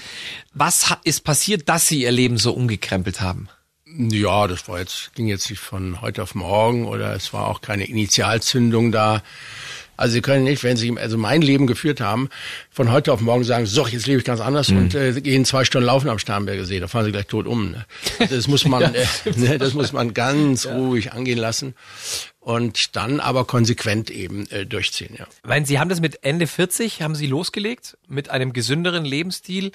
Was 0.54 0.96
ist 1.04 1.24
passiert, 1.24 1.70
dass 1.70 1.88
Sie 1.88 2.04
Ihr 2.04 2.12
Leben 2.12 2.38
so 2.38 2.54
umgekrempelt 2.54 3.22
haben? 3.22 3.50
Ja, 3.98 4.48
das 4.48 4.68
war 4.68 4.80
jetzt, 4.80 5.16
ging 5.16 5.28
jetzt 5.28 5.50
nicht 5.50 5.60
von 5.60 6.02
heute 6.02 6.22
auf 6.22 6.36
morgen 6.36 6.86
oder 6.86 7.14
es 7.14 7.34
war 7.34 7.48
auch 7.48 7.62
keine 7.62 7.86
Initialzündung 7.86 8.92
da. 8.92 9.24
Also 9.96 10.14
Sie 10.14 10.22
können 10.22 10.44
nicht, 10.44 10.64
wenn 10.64 10.78
Sie 10.78 10.96
also 10.98 11.18
mein 11.18 11.42
Leben 11.42 11.66
geführt 11.66 12.02
haben, 12.02 12.30
von 12.70 12.92
heute 12.92 13.12
auf 13.12 13.22
morgen 13.22 13.44
sagen, 13.44 13.66
so, 13.66 13.88
jetzt 13.88 14.06
lebe 14.06 14.20
ich 14.20 14.26
ganz 14.26 14.40
anders 14.40 14.70
mhm. 14.70 14.78
und 14.78 14.96
äh, 14.96 15.20
gehen 15.22 15.44
zwei 15.44 15.66
Stunden 15.66 15.88
laufen 15.88 16.10
am 16.10 16.20
Starnberger 16.20 16.66
See, 16.66 16.80
da 16.80 16.88
fahren 16.88 17.06
Sie 17.06 17.12
gleich 17.12 17.26
tot 17.26 17.48
um. 17.48 17.72
Ne? 17.72 17.86
Also 18.20 18.36
das 18.36 18.48
muss 18.48 18.66
man, 18.66 18.82
ja. 18.82 18.90
äh, 19.26 19.32
ne, 19.36 19.58
das 19.58 19.74
muss 19.74 19.94
man 19.94 20.14
ganz 20.14 20.66
ja. 20.66 20.76
ruhig 20.76 21.14
angehen 21.14 21.40
lassen 21.40 21.74
und 22.48 22.96
dann 22.96 23.20
aber 23.20 23.44
konsequent 23.44 24.10
eben 24.10 24.50
äh, 24.52 24.66
durchziehen. 24.66 25.14
Ja. 25.20 25.28
Weil 25.44 25.66
Sie 25.66 25.80
haben 25.80 25.90
das 25.90 26.00
mit 26.00 26.24
Ende 26.24 26.48
40 26.48 27.02
haben 27.02 27.14
Sie 27.14 27.28
losgelegt 27.28 27.98
mit 28.08 28.30
einem 28.30 28.54
gesünderen 28.54 29.04
Lebensstil. 29.04 29.74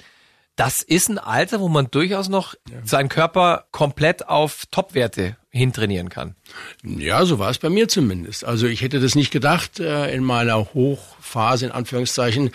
Das 0.55 0.81
ist 0.81 1.07
ein 1.07 1.19
Alter, 1.19 1.59
wo 1.59 1.69
man 1.69 1.91
durchaus 1.91 2.29
noch 2.29 2.55
ja. 2.71 2.77
seinen 2.83 3.09
Körper 3.09 3.65
komplett 3.69 4.27
auf 4.27 4.65
Topwerte 4.71 5.37
hintrainieren 5.51 6.09
kann. 6.09 6.35
Ja, 6.83 7.25
so 7.25 7.37
war 7.37 7.51
es 7.51 7.59
bei 7.59 7.69
mir 7.69 7.87
zumindest. 7.89 8.43
Also 8.43 8.65
ich 8.65 8.81
hätte 8.81 8.99
das 8.99 9.13
nicht 9.13 9.29
gedacht 9.29 9.79
äh, 9.79 10.11
in 10.11 10.23
meiner 10.23 10.73
Hochphase 10.73 11.67
in 11.67 11.71
Anführungszeichen, 11.71 12.49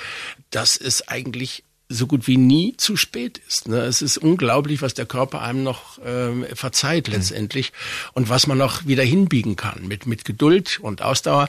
dass 0.50 0.76
es 0.76 1.06
eigentlich 1.06 1.62
so 1.88 2.06
gut 2.06 2.26
wie 2.26 2.36
nie 2.36 2.76
zu 2.76 2.96
spät 2.96 3.40
ist. 3.48 3.68
Ne? 3.68 3.80
Es 3.80 4.02
ist 4.02 4.18
unglaublich, 4.18 4.82
was 4.82 4.92
der 4.92 5.06
Körper 5.06 5.40
einem 5.40 5.62
noch 5.62 5.98
ähm, 6.04 6.44
verzeiht 6.52 7.08
letztendlich 7.08 7.72
mhm. 7.72 8.10
und 8.14 8.28
was 8.28 8.46
man 8.46 8.58
noch 8.58 8.86
wieder 8.86 9.02
hinbiegen 9.02 9.56
kann 9.56 9.86
mit 9.86 10.06
mit 10.06 10.24
Geduld 10.24 10.80
und 10.82 11.00
Ausdauer 11.00 11.48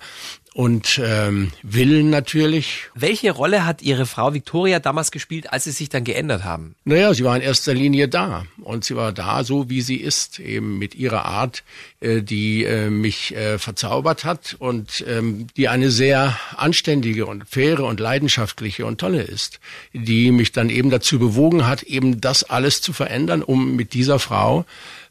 und 0.54 1.00
ähm, 1.04 1.52
Willen 1.62 2.10
natürlich. 2.10 2.90
Welche 2.96 3.32
Rolle 3.32 3.66
hat 3.66 3.82
Ihre 3.82 4.06
Frau 4.06 4.34
Victoria 4.34 4.80
damals 4.80 5.12
gespielt, 5.12 5.52
als 5.54 5.66
Sie 5.66 5.72
sich 5.72 5.90
dann 5.90 6.04
geändert 6.04 6.44
haben? 6.44 6.76
Naja, 6.86 7.14
sie 7.14 7.24
war 7.24 7.36
in 7.36 7.42
erster 7.42 7.74
Linie 7.74 8.08
da 8.08 8.46
und 8.62 8.84
sie 8.84 8.96
war 8.96 9.12
da 9.12 9.44
so, 9.44 9.70
wie 9.70 9.82
sie 9.82 9.98
ist, 9.98 10.40
eben 10.40 10.80
mit 10.80 10.96
ihrer 10.96 11.26
Art, 11.26 11.64
äh, 12.00 12.22
die 12.22 12.64
äh, 12.64 12.90
mich 12.90 13.36
äh, 13.36 13.60
verzaubert 13.60 14.26
hat 14.26 14.56
und 14.60 15.04
ähm, 15.08 15.48
die 15.56 15.68
eine 15.68 15.92
sehr 15.92 16.38
anständige 16.56 17.26
und 17.26 17.48
faire 17.48 17.84
und 17.84 18.00
leidenschaftliche 18.00 18.86
und 18.86 19.00
tolle 19.00 19.22
ist, 19.22 19.60
die 19.94 20.32
mich 20.32 20.52
dann 20.52 20.70
eben 20.70 20.90
dazu 20.90 21.20
bewogen 21.20 21.68
hat, 21.68 21.84
eben 21.84 22.22
das 22.22 22.44
alles 22.44 22.82
zu 22.82 22.94
verändern, 22.94 23.44
um 23.44 23.76
mit 23.76 23.94
dieser 23.94 24.20
Frau 24.20 24.66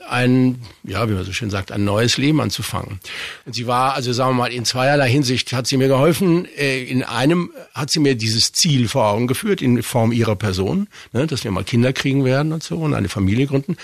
ein, 0.07 0.61
ja, 0.85 1.09
wie 1.09 1.13
man 1.13 1.25
so 1.25 1.33
schön 1.33 1.51
sagt, 1.51 1.73
ein 1.73 1.85
neues 1.85 2.19
Leben 2.19 2.41
anzufangen. 2.41 3.01
Und 3.45 3.55
sie 3.55 3.67
war, 3.67 3.95
also 3.95 4.13
sagen 4.13 4.31
wir 4.31 4.35
mal, 4.45 4.53
in 4.53 4.65
zweierlei 4.65 5.11
Hinsicht 5.11 5.53
hat 5.53 5.67
sie 5.67 5.77
mir 5.77 5.89
geholfen. 5.89 6.47
Äh, 6.57 6.85
in 6.85 7.03
einem 7.03 7.51
hat 7.75 7.91
sie 7.91 8.01
mir 8.01 8.15
dieses 8.15 8.53
Ziel 8.53 8.89
vor 8.89 9.07
Augen 9.09 9.27
geführt, 9.27 9.61
in 9.61 9.83
Form 9.83 10.13
ihrer 10.13 10.37
Person, 10.37 10.89
ne, 11.13 11.27
dass 11.27 11.45
wir 11.45 11.51
mal 11.51 11.65
Kinder 11.65 11.93
kriegen 11.93 12.25
werden 12.25 12.53
und 12.53 12.63
so 12.63 12.77
und 12.77 12.95
eine 12.95 13.09
Familie 13.09 13.47
gründen. 13.47 13.77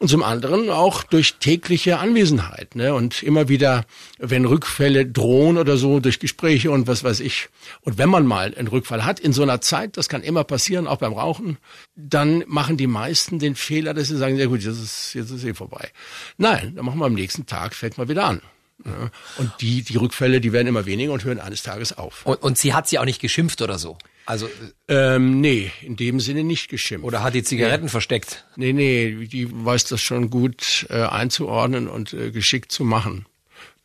Und 0.00 0.08
zum 0.08 0.22
anderen 0.22 0.70
auch 0.70 1.02
durch 1.02 1.34
tägliche 1.40 1.98
Anwesenheit. 1.98 2.76
Ne, 2.76 2.94
und 2.94 3.22
immer 3.22 3.48
wieder, 3.48 3.84
wenn 4.18 4.44
Rückfälle 4.44 5.04
drohen 5.06 5.58
oder 5.58 5.76
so, 5.76 5.98
durch 5.98 6.20
Gespräche 6.20 6.70
und 6.70 6.86
was 6.86 7.02
weiß 7.02 7.18
ich. 7.20 7.48
Und 7.80 7.98
wenn 7.98 8.08
man 8.08 8.24
mal 8.24 8.54
einen 8.56 8.68
Rückfall 8.68 9.04
hat 9.04 9.18
in 9.18 9.32
so 9.32 9.42
einer 9.42 9.60
Zeit, 9.60 9.96
das 9.96 10.08
kann 10.08 10.22
immer 10.22 10.44
passieren, 10.44 10.86
auch 10.86 10.98
beim 10.98 11.14
Rauchen, 11.14 11.58
dann 11.96 12.44
machen 12.46 12.76
die 12.76 12.86
meisten 12.86 13.40
den 13.40 13.56
Fehler, 13.56 13.92
dass 13.92 14.08
sie 14.08 14.16
sagen, 14.16 14.38
ja 14.38 14.46
gut, 14.46 14.62
jetzt 14.62 14.80
ist, 14.80 15.14
jetzt 15.14 15.30
ist 15.30 15.44
eh 15.44 15.54
vorbei. 15.54 15.90
Nein, 16.36 16.74
dann 16.76 16.84
machen 16.84 17.00
wir 17.00 17.06
am 17.06 17.14
nächsten 17.14 17.46
Tag, 17.46 17.74
fängt 17.74 17.98
man 17.98 18.08
wieder 18.08 18.24
an. 18.24 18.40
Ja, 18.84 19.10
und 19.38 19.50
die, 19.60 19.82
die 19.82 19.96
Rückfälle, 19.96 20.40
die 20.40 20.52
werden 20.52 20.68
immer 20.68 20.86
weniger 20.86 21.12
und 21.12 21.24
hören 21.24 21.40
eines 21.40 21.62
Tages 21.62 21.98
auf. 21.98 22.24
Und, 22.24 22.42
und 22.42 22.58
sie 22.58 22.74
hat 22.74 22.88
sie 22.88 22.98
auch 22.98 23.04
nicht 23.04 23.20
geschimpft 23.20 23.60
oder 23.60 23.78
so? 23.78 23.98
Also 24.24 24.48
ähm, 24.88 25.40
nee, 25.40 25.72
in 25.82 25.96
dem 25.96 26.20
Sinne 26.20 26.44
nicht 26.44 26.68
geschimpft. 26.68 27.06
Oder 27.06 27.22
hat 27.22 27.34
die 27.34 27.42
Zigaretten 27.42 27.86
nee. 27.86 27.90
versteckt? 27.90 28.44
Nee, 28.56 28.72
nee, 28.72 29.26
die 29.26 29.48
weiß 29.50 29.84
das 29.84 30.02
schon 30.02 30.30
gut 30.30 30.86
äh, 30.90 31.02
einzuordnen 31.02 31.88
und 31.88 32.12
äh, 32.12 32.30
geschickt 32.30 32.70
zu 32.70 32.84
machen. 32.84 33.26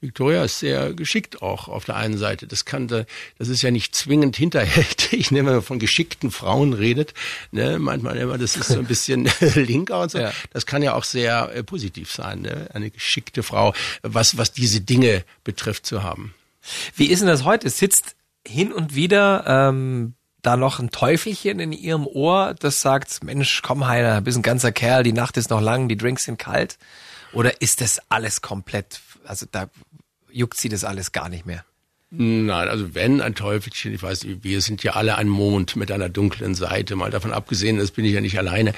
Victoria 0.04 0.44
ist 0.44 0.60
sehr 0.60 0.94
geschickt 0.94 1.42
auch 1.42 1.70
auf 1.70 1.86
der 1.86 1.96
einen 1.96 2.18
Seite. 2.18 2.46
Das 2.46 2.66
kann, 2.66 2.88
das 2.88 3.48
ist 3.48 3.62
ja 3.62 3.72
nicht 3.72 3.96
zwingend 3.96 4.36
hinterhältig, 4.36 5.32
ne, 5.32 5.40
wenn 5.40 5.54
man 5.54 5.62
von 5.62 5.80
geschickten 5.80 6.30
Frauen 6.30 6.74
redet, 6.74 7.14
ne, 7.52 7.80
meint 7.80 8.04
man 8.04 8.18
immer, 8.18 8.38
das 8.38 8.58
ist 8.58 8.68
so 8.68 8.80
ein 8.80 8.86
bisschen 8.86 9.30
linker 9.56 10.02
und 10.02 10.12
so. 10.12 10.20
Ja. 10.20 10.34
Das 10.52 10.66
kann 10.66 10.84
ja 10.84 10.94
auch 10.94 11.06
sehr 11.06 11.56
äh, 11.56 11.64
positiv 11.64 12.12
sein, 12.12 12.42
ne, 12.42 12.70
eine 12.74 12.92
geschickte 12.92 13.44
Frau, 13.44 13.74
was, 14.02 14.38
was 14.38 14.52
diese 14.52 14.82
Dinge 14.82 15.24
betrifft 15.44 15.86
zu 15.86 16.04
haben. 16.04 16.34
Wie 16.96 17.08
ist 17.08 17.20
denn 17.20 17.28
das 17.28 17.46
heute? 17.46 17.70
Sitzt 17.70 18.16
hin 18.46 18.74
und 18.74 18.96
wieder 18.96 19.46
ähm, 19.48 20.16
da 20.42 20.58
noch 20.58 20.80
ein 20.80 20.92
Teufelchen 20.92 21.60
in 21.60 21.72
ihrem 21.72 22.06
Ohr, 22.06 22.54
das 22.60 22.82
sagt, 22.82 23.24
Mensch, 23.24 23.62
komm 23.62 23.88
Heiner, 23.88 24.20
bist 24.22 24.38
ein 24.38 24.44
ganzer 24.44 24.74
Kerl, 24.74 25.04
die 25.04 25.14
Nacht 25.14 25.38
ist 25.38 25.50
noch 25.50 25.62
lang, 25.62 25.88
die 25.88 25.98
Drinks 25.98 26.26
sind 26.26 26.38
kalt? 26.38 26.78
Oder 27.32 27.62
ist 27.62 27.82
das 27.82 28.00
alles 28.10 28.42
komplett, 28.42 29.00
also 29.26 29.46
da 29.50 29.70
juckt 30.32 30.60
sie 30.60 30.70
das 30.70 30.84
alles 30.84 31.12
gar 31.12 31.30
nicht 31.30 31.46
mehr? 31.46 31.66
Nein, 32.16 32.68
also 32.68 32.94
wenn 32.94 33.22
ein 33.22 33.34
Teufelchen, 33.34 33.92
ich 33.92 34.04
weiß 34.04 34.26
nicht, 34.26 34.44
wir 34.44 34.62
sind 34.62 34.84
ja 34.84 34.92
alle 34.92 35.18
ein 35.18 35.28
Mond 35.28 35.76
mit 35.76 35.92
einer 35.92 36.10
dunklen 36.10 36.54
Seite, 36.54 36.96
mal 36.96 37.10
davon 37.10 37.34
abgesehen, 37.34 37.80
das 37.80 37.90
bin 37.90 38.06
ich 38.06 38.14
ja 38.14 38.22
nicht 38.22 38.38
alleine. 38.38 38.74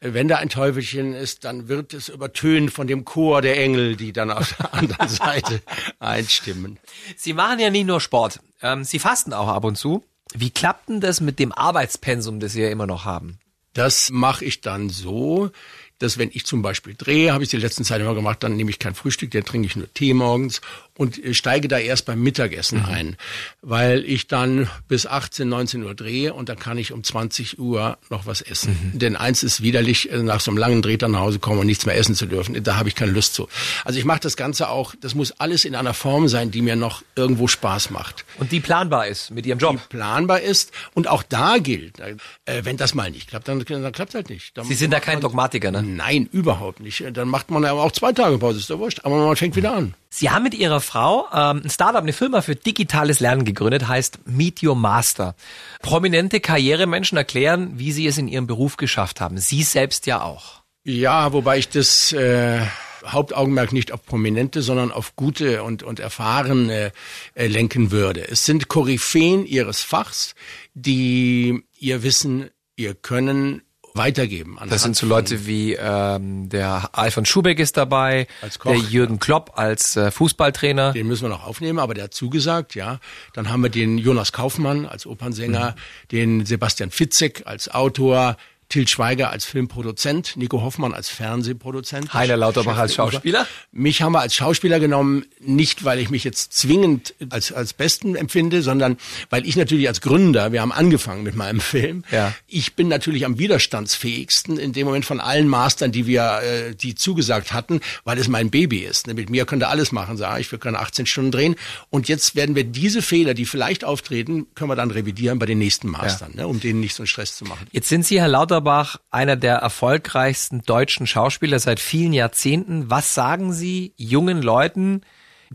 Wenn 0.00 0.28
da 0.28 0.36
ein 0.36 0.50
Teufelchen 0.50 1.14
ist, 1.14 1.44
dann 1.44 1.68
wird 1.68 1.94
es 1.94 2.10
übertönt 2.10 2.70
von 2.70 2.86
dem 2.86 3.06
Chor 3.06 3.40
der 3.40 3.58
Engel, 3.58 3.96
die 3.96 4.12
dann 4.12 4.30
auf 4.30 4.56
der 4.58 4.74
anderen 4.74 5.08
Seite 5.08 5.62
einstimmen. 6.00 6.78
Sie 7.16 7.32
machen 7.32 7.60
ja 7.60 7.70
nicht 7.70 7.86
nur 7.86 8.02
Sport, 8.02 8.40
ähm, 8.60 8.84
Sie 8.84 8.98
fasten 8.98 9.32
auch 9.32 9.48
ab 9.48 9.64
und 9.64 9.76
zu. 9.76 10.04
Wie 10.34 10.50
klappt 10.50 10.90
denn 10.90 11.00
das 11.00 11.22
mit 11.22 11.38
dem 11.38 11.52
Arbeitspensum, 11.52 12.40
das 12.40 12.52
Sie 12.52 12.60
ja 12.60 12.68
immer 12.68 12.86
noch 12.86 13.06
haben? 13.06 13.38
Das 13.72 14.10
mache 14.10 14.44
ich 14.44 14.60
dann 14.60 14.90
so, 14.90 15.50
dass 15.98 16.18
wenn 16.18 16.30
ich 16.32 16.44
zum 16.46 16.62
Beispiel 16.62 16.94
drehe, 16.96 17.32
habe 17.32 17.44
ich 17.44 17.50
die 17.50 17.56
letzten 17.56 17.84
Zeit 17.84 18.00
immer 18.00 18.14
gemacht, 18.14 18.42
dann 18.42 18.56
nehme 18.56 18.70
ich 18.70 18.78
kein 18.78 18.94
Frühstück, 18.94 19.30
dann 19.30 19.44
trinke 19.44 19.66
ich 19.66 19.76
nur 19.76 19.92
Tee 19.92 20.14
morgens 20.14 20.60
und 20.96 21.20
steige 21.32 21.68
da 21.68 21.78
erst 21.78 22.06
beim 22.06 22.22
Mittagessen 22.22 22.80
mhm. 22.80 22.84
ein, 22.86 23.16
weil 23.62 24.04
ich 24.04 24.26
dann 24.26 24.68
bis 24.88 25.06
18, 25.06 25.48
19 25.48 25.82
Uhr 25.84 25.94
drehe 25.94 26.32
und 26.34 26.48
dann 26.48 26.58
kann 26.58 26.78
ich 26.78 26.92
um 26.92 27.04
20 27.04 27.58
Uhr 27.58 27.98
noch 28.10 28.26
was 28.26 28.40
essen. 28.40 28.92
Mhm. 28.92 28.98
Denn 28.98 29.16
eins 29.16 29.42
ist 29.42 29.62
widerlich, 29.62 30.10
äh, 30.10 30.22
nach 30.22 30.40
so 30.40 30.50
einem 30.50 30.58
langen 30.58 30.82
Dreh 30.82 30.96
dann 30.96 31.12
nach 31.12 31.20
Hause 31.20 31.38
kommen 31.38 31.60
und 31.60 31.66
nichts 31.66 31.86
mehr 31.86 31.96
essen 31.96 32.14
zu 32.14 32.26
dürfen. 32.26 32.62
Da 32.62 32.76
habe 32.76 32.88
ich 32.88 32.94
keine 32.94 33.12
Lust 33.12 33.34
zu. 33.34 33.48
Also 33.84 33.98
ich 33.98 34.04
mache 34.04 34.20
das 34.20 34.36
Ganze 34.36 34.68
auch, 34.68 34.94
das 35.00 35.14
muss 35.14 35.32
alles 35.32 35.64
in 35.64 35.74
einer 35.74 35.94
Form 35.94 36.28
sein, 36.28 36.50
die 36.50 36.62
mir 36.62 36.76
noch 36.76 37.02
irgendwo 37.14 37.48
Spaß 37.48 37.90
macht. 37.90 38.24
Und 38.38 38.52
die 38.52 38.60
planbar 38.60 39.06
ist 39.06 39.30
mit 39.30 39.46
Ihrem 39.46 39.58
Job. 39.58 39.76
Die 39.76 39.96
planbar 39.96 40.40
ist 40.40 40.72
und 40.94 41.08
auch 41.08 41.22
da 41.22 41.58
gilt, 41.58 42.00
äh, 42.00 42.16
wenn 42.64 42.76
das 42.76 42.94
mal 42.94 43.10
nicht 43.10 43.28
klappt, 43.28 43.48
dann, 43.48 43.64
dann 43.64 43.92
klappt 43.92 44.14
halt 44.14 44.30
nicht. 44.30 44.56
Dann 44.56 44.64
Sie 44.66 44.74
sind 44.74 44.92
da 44.92 45.00
kein 45.00 45.20
Dogmatiker, 45.20 45.70
ne? 45.70 45.82
Nein, 45.82 46.28
überhaupt 46.32 46.80
nicht. 46.80 47.04
Dann 47.12 47.28
macht 47.28 47.50
man 47.50 47.64
aber 47.64 47.82
auch 47.82 47.92
zwei 47.92 48.12
Tage 48.12 48.38
Pause, 48.38 48.58
ist 48.58 48.70
doch 48.70 48.78
wurscht. 48.78 49.00
Aber 49.04 49.16
man 49.24 49.36
fängt 49.36 49.56
wieder 49.56 49.74
an. 49.74 49.94
Sie 50.18 50.30
haben 50.30 50.44
mit 50.44 50.54
Ihrer 50.54 50.80
Frau 50.80 51.26
ähm, 51.30 51.60
ein 51.62 51.68
Startup, 51.68 52.00
eine 52.00 52.14
Firma 52.14 52.40
für 52.40 52.56
digitales 52.56 53.20
Lernen 53.20 53.44
gegründet, 53.44 53.86
heißt 53.86 54.20
Meet 54.24 54.62
Your 54.62 54.74
Master. 54.74 55.34
Prominente 55.82 56.40
Karrieremenschen 56.40 57.18
erklären, 57.18 57.72
wie 57.78 57.92
sie 57.92 58.06
es 58.06 58.16
in 58.16 58.26
ihrem 58.26 58.46
Beruf 58.46 58.78
geschafft 58.78 59.20
haben. 59.20 59.36
Sie 59.36 59.62
selbst 59.62 60.06
ja 60.06 60.22
auch. 60.22 60.62
Ja, 60.84 61.34
wobei 61.34 61.58
ich 61.58 61.68
das 61.68 62.12
äh, 62.12 62.62
Hauptaugenmerk 63.04 63.74
nicht 63.74 63.92
auf 63.92 64.06
Prominente, 64.06 64.62
sondern 64.62 64.90
auf 64.90 65.16
gute 65.16 65.62
und, 65.62 65.82
und 65.82 66.00
erfahrene 66.00 66.92
äh, 67.34 67.46
lenken 67.46 67.90
würde. 67.90 68.26
Es 68.26 68.46
sind 68.46 68.68
Koryphäen 68.68 69.44
ihres 69.44 69.82
Fachs, 69.82 70.34
die 70.72 71.62
ihr 71.78 72.02
Wissen, 72.02 72.48
ihr 72.76 72.94
Können 72.94 73.65
weitergeben. 73.96 74.58
Das 74.68 74.82
sind 74.82 74.96
so 74.96 75.06
Leute 75.06 75.46
wie 75.46 75.74
ähm, 75.74 76.48
der 76.48 76.90
Alfons 76.92 77.28
Schubeck 77.28 77.58
ist 77.58 77.76
dabei, 77.76 78.26
Koch, 78.58 78.70
der 78.70 78.78
Jürgen 78.78 79.18
Klopp 79.18 79.52
als 79.56 79.96
äh, 79.96 80.10
Fußballtrainer. 80.10 80.92
Den 80.92 81.06
müssen 81.06 81.22
wir 81.22 81.28
noch 81.28 81.46
aufnehmen, 81.46 81.78
aber 81.78 81.94
der 81.94 82.04
hat 82.04 82.14
zugesagt, 82.14 82.74
ja. 82.74 83.00
Dann 83.32 83.50
haben 83.50 83.62
wir 83.62 83.70
den 83.70 83.98
Jonas 83.98 84.32
Kaufmann 84.32 84.86
als 84.86 85.06
Opernsänger, 85.06 85.72
mhm. 85.72 86.08
den 86.12 86.46
Sebastian 86.46 86.90
Fitzek 86.90 87.42
als 87.46 87.68
Autor, 87.68 88.36
Til 88.68 88.88
Schweiger 88.88 89.30
als 89.30 89.44
Filmproduzent, 89.44 90.36
Nico 90.36 90.60
Hoffmann 90.60 90.92
als 90.92 91.08
Fernsehproduzent. 91.08 92.12
Heiner 92.12 92.36
Lauterbach 92.36 92.76
als 92.76 92.94
Schauspieler. 92.94 93.46
Mich 93.70 94.02
haben 94.02 94.12
wir 94.12 94.20
als 94.20 94.34
Schauspieler 94.34 94.80
genommen, 94.80 95.24
nicht 95.40 95.84
weil 95.84 96.00
ich 96.00 96.10
mich 96.10 96.24
jetzt 96.24 96.52
zwingend 96.52 97.14
als, 97.30 97.52
als 97.52 97.72
Besten 97.72 98.16
empfinde, 98.16 98.62
sondern 98.62 98.96
weil 99.30 99.46
ich 99.46 99.56
natürlich 99.56 99.86
als 99.86 100.00
Gründer, 100.00 100.50
wir 100.50 100.62
haben 100.62 100.72
angefangen 100.72 101.22
mit 101.22 101.36
meinem 101.36 101.60
Film, 101.60 102.02
ja. 102.10 102.34
ich 102.48 102.74
bin 102.74 102.88
natürlich 102.88 103.24
am 103.24 103.38
widerstandsfähigsten 103.38 104.58
in 104.58 104.72
dem 104.72 104.86
Moment 104.86 105.04
von 105.04 105.20
allen 105.20 105.48
Mastern, 105.48 105.92
die 105.92 106.06
wir, 106.06 106.40
äh, 106.42 106.74
die 106.74 106.96
zugesagt 106.96 107.52
hatten, 107.52 107.80
weil 108.04 108.18
es 108.18 108.26
mein 108.26 108.50
Baby 108.50 108.80
ist. 108.80 109.06
Mit 109.06 109.30
mir 109.30 109.46
könnt 109.46 109.62
ihr 109.62 109.68
alles 109.68 109.92
machen, 109.92 110.16
sage 110.16 110.40
ich, 110.40 110.50
wir 110.50 110.58
können 110.58 110.76
18 110.76 111.06
Stunden 111.06 111.30
drehen. 111.30 111.54
Und 111.90 112.08
jetzt 112.08 112.34
werden 112.34 112.56
wir 112.56 112.64
diese 112.64 113.00
Fehler, 113.00 113.34
die 113.34 113.44
vielleicht 113.44 113.84
auftreten, 113.84 114.48
können 114.54 114.70
wir 114.70 114.76
dann 114.76 114.90
revidieren 114.90 115.38
bei 115.38 115.46
den 115.46 115.58
nächsten 115.58 115.88
Mastern, 115.88 116.32
ja. 116.34 116.42
ne, 116.42 116.48
um 116.48 116.58
denen 116.58 116.80
nicht 116.80 116.94
so 116.94 117.04
einen 117.04 117.06
Stress 117.06 117.36
zu 117.36 117.44
machen. 117.44 117.66
Jetzt 117.70 117.88
sind 117.88 118.04
Sie, 118.04 118.20
Herr 118.20 118.28
Lauterbach, 118.28 118.55
Lauterbach 118.56 118.96
einer 119.10 119.36
der 119.36 119.56
erfolgreichsten 119.56 120.62
deutschen 120.62 121.06
Schauspieler 121.06 121.58
seit 121.58 121.78
vielen 121.78 122.14
Jahrzehnten. 122.14 122.88
Was 122.88 123.12
sagen 123.12 123.52
Sie 123.52 123.92
jungen 123.98 124.40
Leuten, 124.40 125.02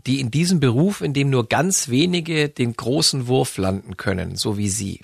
die 0.06 0.20
in 0.20 0.30
diesem 0.30 0.60
Beruf, 0.60 1.00
in 1.00 1.12
dem 1.12 1.28
nur 1.28 1.48
ganz 1.48 1.88
wenige 1.88 2.48
den 2.48 2.74
großen 2.76 3.26
Wurf 3.26 3.58
landen 3.58 3.96
können, 3.96 4.36
so 4.36 4.56
wie 4.56 4.68
Sie? 4.68 5.00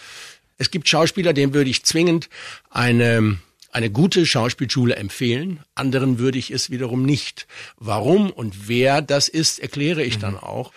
Es 0.58 0.70
gibt 0.70 0.88
Schauspieler, 0.88 1.32
denen 1.32 1.54
würde 1.54 1.70
ich 1.70 1.84
zwingend 1.84 2.28
eine 2.70 3.38
eine 3.70 3.90
gute 3.90 4.24
Schauspielschule 4.24 4.96
empfehlen, 4.96 5.60
anderen 5.74 6.18
würde 6.18 6.38
ich 6.38 6.52
es 6.52 6.70
wiederum 6.70 7.02
nicht. 7.02 7.46
Warum 7.76 8.30
und 8.30 8.68
wer 8.68 9.02
das 9.02 9.28
ist, 9.28 9.58
erkläre 9.58 10.04
ich 10.04 10.16
mhm. 10.16 10.20
dann 10.20 10.36
auch. 10.36 10.72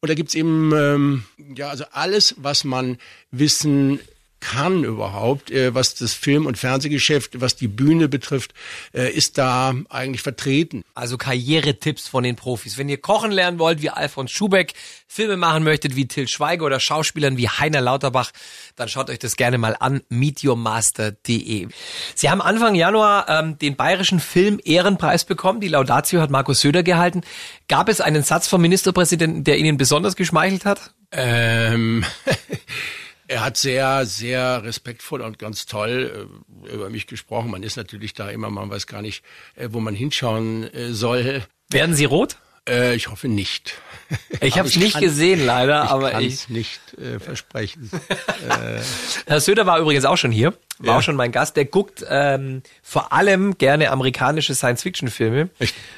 Und 0.00 0.10
da 0.10 0.14
gibt's 0.14 0.34
eben 0.34 0.72
ähm, 0.74 1.24
ja 1.56 1.70
also 1.70 1.84
alles, 1.90 2.34
was 2.38 2.64
man 2.64 2.98
wissen 3.30 3.98
kann 4.40 4.84
überhaupt, 4.84 5.50
äh, 5.50 5.74
was 5.74 5.94
das 5.94 6.14
Film- 6.14 6.46
und 6.46 6.58
Fernsehgeschäft, 6.58 7.40
was 7.40 7.56
die 7.56 7.68
Bühne 7.68 8.08
betrifft, 8.08 8.52
äh, 8.92 9.10
ist 9.10 9.38
da 9.38 9.74
eigentlich 9.88 10.22
vertreten. 10.22 10.84
Also 10.94 11.16
Karrieretipps 11.16 12.08
von 12.08 12.22
den 12.22 12.36
Profis. 12.36 12.78
Wenn 12.78 12.88
ihr 12.88 12.98
kochen 12.98 13.30
lernen 13.30 13.58
wollt 13.58 13.82
wie 13.82 13.90
Alfons 13.90 14.30
Schubeck, 14.30 14.74
Filme 15.06 15.36
machen 15.36 15.64
möchtet 15.64 15.96
wie 15.96 16.06
Till 16.06 16.28
Schweiger 16.28 16.66
oder 16.66 16.80
Schauspielern 16.80 17.36
wie 17.36 17.48
Heiner 17.48 17.80
Lauterbach, 17.80 18.32
dann 18.76 18.88
schaut 18.88 19.10
euch 19.10 19.18
das 19.18 19.36
gerne 19.36 19.58
mal 19.58 19.76
an, 19.78 20.02
meetyourmaster.de. 20.10 21.68
Sie 22.14 22.30
haben 22.30 22.42
Anfang 22.42 22.74
Januar 22.74 23.28
ähm, 23.28 23.58
den 23.58 23.76
Bayerischen 23.76 24.20
Film 24.20 24.60
Ehrenpreis 24.62 25.24
bekommen. 25.24 25.60
Die 25.60 25.68
Laudatio 25.68 26.20
hat 26.20 26.30
Markus 26.30 26.60
Söder 26.60 26.82
gehalten. 26.82 27.22
Gab 27.68 27.88
es 27.88 28.00
einen 28.00 28.22
Satz 28.22 28.48
vom 28.48 28.60
Ministerpräsidenten, 28.60 29.44
der 29.44 29.58
Ihnen 29.58 29.76
besonders 29.76 30.16
geschmeichelt 30.16 30.64
hat? 30.64 30.92
Ähm 31.12 32.04
Er 33.28 33.44
hat 33.44 33.56
sehr, 33.56 34.06
sehr 34.06 34.62
respektvoll 34.62 35.20
und 35.20 35.38
ganz 35.38 35.66
toll 35.66 36.28
äh, 36.64 36.72
über 36.72 36.90
mich 36.90 37.06
gesprochen. 37.06 37.50
Man 37.50 37.62
ist 37.62 37.76
natürlich 37.76 38.14
da 38.14 38.30
immer, 38.30 38.50
man 38.50 38.70
weiß 38.70 38.86
gar 38.86 39.02
nicht, 39.02 39.24
äh, 39.56 39.68
wo 39.72 39.80
man 39.80 39.94
hinschauen 39.94 40.72
äh, 40.72 40.92
soll. 40.92 41.44
Werden 41.70 41.94
Sie 41.94 42.04
rot? 42.04 42.36
Äh, 42.68 42.94
ich 42.94 43.08
hoffe 43.08 43.28
nicht. 43.28 43.74
Ich 44.40 44.58
habe 44.58 44.68
es 44.68 44.76
nicht 44.76 44.94
kann, 44.94 45.02
gesehen 45.02 45.44
leider, 45.44 45.84
ich 45.84 45.90
aber 45.90 46.20
ich 46.20 46.48
nicht 46.48 46.80
äh, 46.98 47.18
versprechen. 47.18 47.90
äh. 48.48 48.80
Herr 49.26 49.40
Söder 49.40 49.66
war 49.66 49.78
übrigens 49.78 50.04
auch 50.04 50.16
schon 50.16 50.32
hier, 50.32 50.52
war 50.78 50.86
ja. 50.86 50.98
auch 50.98 51.02
schon 51.02 51.16
mein 51.16 51.32
Gast. 51.32 51.56
Der 51.56 51.64
guckt 51.64 52.04
ähm, 52.08 52.62
vor 52.82 53.12
allem 53.12 53.56
gerne 53.58 53.90
amerikanische 53.90 54.54
Science-Fiction-Filme. 54.54 55.48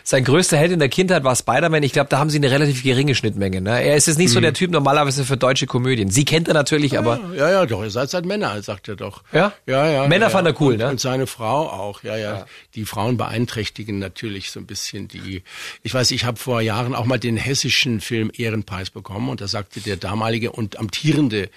Sein 0.04 0.24
größter 0.24 0.56
Held 0.56 0.72
in 0.72 0.78
der 0.78 0.88
Kindheit 0.88 1.24
war 1.24 1.34
Spider-Man. 1.34 1.82
Ich 1.82 1.92
glaube, 1.92 2.08
da 2.10 2.18
haben 2.18 2.30
sie 2.30 2.38
eine 2.38 2.50
relativ 2.50 2.82
geringe 2.82 3.14
Schnittmenge. 3.14 3.60
Ne? 3.60 3.82
Er 3.82 3.96
ist 3.96 4.06
jetzt 4.06 4.18
nicht 4.18 4.30
mhm. 4.30 4.34
so 4.34 4.40
der 4.40 4.54
Typ 4.54 4.70
normalerweise 4.70 5.24
für 5.24 5.36
deutsche 5.36 5.66
Komödien. 5.66 6.10
Sie 6.10 6.24
kennt 6.24 6.48
er 6.48 6.54
natürlich, 6.54 6.92
ja, 6.92 7.00
aber 7.00 7.20
ja, 7.36 7.50
ja, 7.50 7.66
doch. 7.66 7.82
Ihr 7.82 7.90
seid 7.90 8.10
seit 8.10 8.24
Männer, 8.24 8.60
sagt 8.62 8.88
er 8.88 8.96
doch. 8.96 9.22
Ja, 9.32 9.52
ja, 9.66 9.88
ja. 9.90 10.06
Männer 10.06 10.26
ja, 10.26 10.30
fand 10.30 10.46
er 10.46 10.60
cool, 10.60 10.74
und, 10.74 10.78
ne? 10.78 10.88
Und 10.88 11.00
seine 11.00 11.26
Frau 11.26 11.68
auch. 11.68 12.02
Ja, 12.02 12.16
ja, 12.16 12.38
ja. 12.38 12.46
Die 12.74 12.84
Frauen 12.84 13.16
beeinträchtigen 13.16 13.98
natürlich 13.98 14.50
so 14.50 14.60
ein 14.60 14.66
bisschen 14.66 15.08
die. 15.08 15.42
Ich 15.82 15.94
weiß, 15.94 16.10
ich 16.12 16.24
habe 16.24 16.38
vor 16.38 16.60
Jahren 16.60 16.94
auch 16.94 17.04
mal 17.04 17.18
den 17.18 17.36
hessischen 17.36 18.00
Film 18.00 18.30
Ehrenpreis 18.36 18.90
bekommen 18.90 19.28
und 19.28 19.40
da 19.40 19.48
sagte 19.48 19.80
der 19.80 19.96
damalige 19.96 20.52
und 20.52 20.78
amtierende 20.78 21.50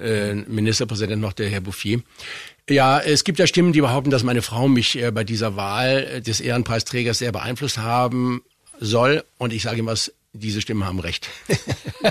äh, 0.00 0.34
Ministerpräsident 0.34 1.20
noch, 1.20 1.32
der 1.32 1.48
Herr 1.48 1.60
Bouffier, 1.60 2.00
ja, 2.68 3.00
es 3.00 3.24
gibt 3.24 3.38
ja 3.38 3.46
Stimmen, 3.46 3.72
die 3.72 3.80
behaupten, 3.80 4.10
dass 4.10 4.22
meine 4.22 4.42
Frau 4.42 4.68
mich 4.68 5.00
äh, 5.00 5.10
bei 5.10 5.24
dieser 5.24 5.56
Wahl 5.56 6.08
äh, 6.16 6.20
des 6.20 6.40
Ehrenpreisträgers 6.40 7.18
sehr 7.18 7.32
beeinflusst 7.32 7.78
haben 7.78 8.42
soll. 8.78 9.24
Und 9.38 9.52
ich 9.52 9.62
sage 9.62 9.78
ihm 9.78 9.86
was, 9.86 10.12
diese 10.32 10.60
Stimmen 10.62 10.86
haben 10.86 10.98
recht. 10.98 11.28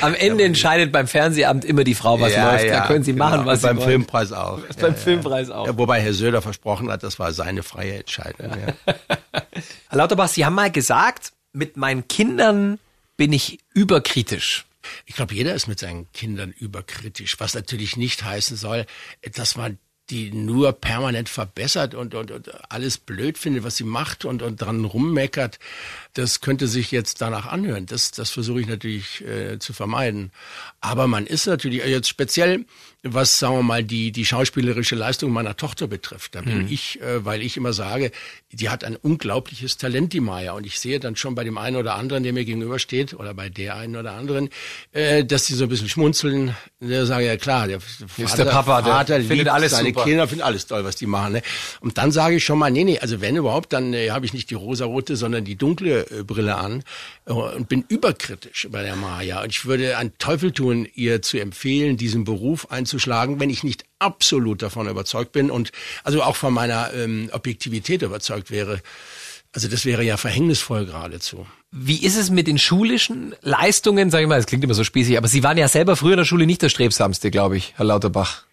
Am 0.00 0.14
Ende 0.14 0.44
entscheidet 0.44 0.90
beim 0.90 1.06
Fernsehamt 1.06 1.64
immer 1.64 1.84
die 1.84 1.94
Frau, 1.94 2.18
was 2.18 2.32
ja, 2.32 2.50
läuft. 2.50 2.64
Ja, 2.64 2.80
da 2.80 2.86
können 2.86 3.04
Sie 3.04 3.12
machen, 3.12 3.40
genau. 3.40 3.46
was 3.46 3.58
Und 3.58 3.60
Sie 3.60 3.66
beim 3.66 3.76
wollen. 3.78 3.88
Filmpreis 3.88 4.32
auch. 4.32 4.58
Ja, 4.68 4.74
beim 4.80 4.96
Filmpreis 4.96 5.50
auch. 5.50 5.66
Ja, 5.66 5.76
wobei 5.76 6.00
Herr 6.00 6.14
Söder 6.14 6.40
versprochen 6.40 6.90
hat, 6.90 7.02
das 7.02 7.18
war 7.18 7.32
seine 7.32 7.62
freie 7.62 7.98
Entscheidung. 7.98 8.50
Herr 8.54 9.98
Lauterbach, 9.98 10.28
Sie 10.28 10.46
haben 10.46 10.54
mal 10.54 10.70
gesagt, 10.70 11.32
mit 11.52 11.76
meinen 11.76 12.08
Kindern 12.08 12.78
bin 13.16 13.32
ich 13.32 13.58
überkritisch. 13.74 14.64
Ich 15.04 15.14
glaube, 15.14 15.34
jeder 15.34 15.54
ist 15.54 15.66
mit 15.66 15.78
seinen 15.78 16.10
Kindern 16.12 16.52
überkritisch, 16.52 17.38
was 17.38 17.54
natürlich 17.54 17.96
nicht 17.96 18.24
heißen 18.24 18.56
soll, 18.56 18.86
dass 19.34 19.56
man 19.56 19.78
die 20.10 20.30
nur 20.30 20.72
permanent 20.72 21.28
verbessert 21.28 21.94
und, 21.94 22.14
und, 22.14 22.30
und 22.30 22.70
alles 22.70 22.98
blöd 22.98 23.38
findet, 23.38 23.64
was 23.64 23.76
sie 23.76 23.84
macht 23.84 24.24
und, 24.24 24.40
und 24.40 24.60
dran 24.60 24.84
rummeckert, 24.84 25.58
das 26.14 26.40
könnte 26.40 26.68
sich 26.68 26.92
jetzt 26.92 27.20
danach 27.20 27.46
anhören. 27.46 27.86
Das, 27.86 28.12
das 28.12 28.30
versuche 28.30 28.60
ich 28.60 28.68
natürlich 28.68 29.24
äh, 29.24 29.58
zu 29.58 29.72
vermeiden. 29.72 30.30
Aber 30.80 31.08
man 31.08 31.26
ist 31.26 31.46
natürlich 31.46 31.84
jetzt 31.84 32.08
speziell, 32.08 32.66
was 33.14 33.38
sagen 33.38 33.56
wir 33.56 33.62
mal 33.62 33.84
die 33.84 34.12
die 34.12 34.24
schauspielerische 34.24 34.94
Leistung 34.94 35.30
meiner 35.30 35.56
Tochter 35.56 35.86
betrifft. 35.86 36.34
Da 36.34 36.40
bin 36.40 36.64
mhm. 36.64 36.68
ich, 36.68 37.00
äh, 37.00 37.24
weil 37.24 37.42
ich 37.42 37.56
immer 37.56 37.72
sage, 37.72 38.10
die 38.52 38.68
hat 38.68 38.84
ein 38.84 38.96
unglaubliches 38.96 39.76
Talent, 39.76 40.12
die 40.12 40.20
Maya, 40.20 40.52
und 40.52 40.66
ich 40.66 40.78
sehe 40.80 41.00
dann 41.00 41.16
schon 41.16 41.34
bei 41.34 41.44
dem 41.44 41.58
einen 41.58 41.76
oder 41.76 41.94
anderen, 41.94 42.22
der 42.22 42.32
mir 42.32 42.44
gegenübersteht, 42.44 43.14
oder 43.14 43.34
bei 43.34 43.48
der 43.48 43.76
einen 43.76 43.96
oder 43.96 44.12
anderen, 44.12 44.48
äh, 44.92 45.24
dass 45.24 45.44
die 45.44 45.54
so 45.54 45.64
ein 45.64 45.68
bisschen 45.68 45.88
schmunzeln. 45.88 46.56
Der 46.80 47.06
sage 47.06 47.26
ja 47.26 47.36
klar, 47.36 47.66
der 47.66 47.80
Vater, 47.80 48.44
der 48.44 48.50
Papa, 48.50 48.82
der 48.82 48.92
Vater 48.92 49.20
findet 49.20 49.48
alles 49.48 49.72
seine 49.72 49.88
super. 49.88 50.04
Kinder, 50.04 50.28
finden 50.28 50.44
alles 50.44 50.66
toll, 50.66 50.84
was 50.84 50.96
die 50.96 51.06
machen. 51.06 51.34
Ne? 51.34 51.42
Und 51.80 51.98
dann 51.98 52.12
sage 52.12 52.36
ich 52.36 52.44
schon 52.44 52.58
mal, 52.58 52.70
nee, 52.70 52.84
nee, 52.84 52.98
also 52.98 53.20
wenn 53.20 53.36
überhaupt, 53.36 53.72
dann 53.72 53.92
äh, 53.92 54.10
habe 54.10 54.26
ich 54.26 54.32
nicht 54.32 54.50
die 54.50 54.54
rosarote, 54.54 55.16
sondern 55.16 55.44
die 55.44 55.56
dunkle 55.56 56.06
äh, 56.10 56.22
Brille 56.22 56.56
an 56.56 56.82
äh, 57.26 57.32
und 57.32 57.68
bin 57.68 57.84
überkritisch 57.88 58.68
bei 58.70 58.82
der 58.82 58.96
Maya. 58.96 59.42
Und 59.42 59.50
ich 59.50 59.66
würde 59.66 59.96
einen 59.98 60.16
Teufel 60.18 60.52
tun, 60.52 60.88
ihr 60.94 61.22
zu 61.22 61.38
empfehlen, 61.38 61.96
diesen 61.96 62.24
Beruf 62.24 62.70
einzuschlagen, 62.96 63.40
wenn 63.40 63.50
ich 63.50 63.62
nicht 63.62 63.84
absolut 63.98 64.62
davon 64.62 64.88
überzeugt 64.88 65.32
bin 65.32 65.50
und 65.50 65.72
also 66.04 66.22
auch 66.22 66.36
von 66.36 66.52
meiner 66.52 66.92
ähm, 66.94 67.28
Objektivität 67.32 68.02
überzeugt 68.02 68.50
wäre. 68.50 68.80
Also 69.52 69.68
das 69.68 69.84
wäre 69.84 70.02
ja 70.02 70.16
verhängnisvoll 70.16 70.86
geradezu. 70.86 71.46
Wie 71.70 72.04
ist 72.04 72.16
es 72.16 72.30
mit 72.30 72.46
den 72.46 72.58
schulischen 72.58 73.34
Leistungen? 73.42 74.10
Sag 74.10 74.20
ich 74.20 74.28
mal, 74.28 74.38
es 74.38 74.46
klingt 74.46 74.64
immer 74.64 74.74
so 74.74 74.84
spießig, 74.84 75.16
aber 75.16 75.28
Sie 75.28 75.42
waren 75.42 75.56
ja 75.56 75.68
selber 75.68 75.96
früher 75.96 76.12
in 76.12 76.18
der 76.18 76.24
Schule 76.24 76.46
nicht 76.46 76.62
der 76.62 76.68
Strebsamste, 76.68 77.30
glaube 77.30 77.56
ich, 77.56 77.74
Herr 77.76 77.86
Lauterbach. 77.86 78.44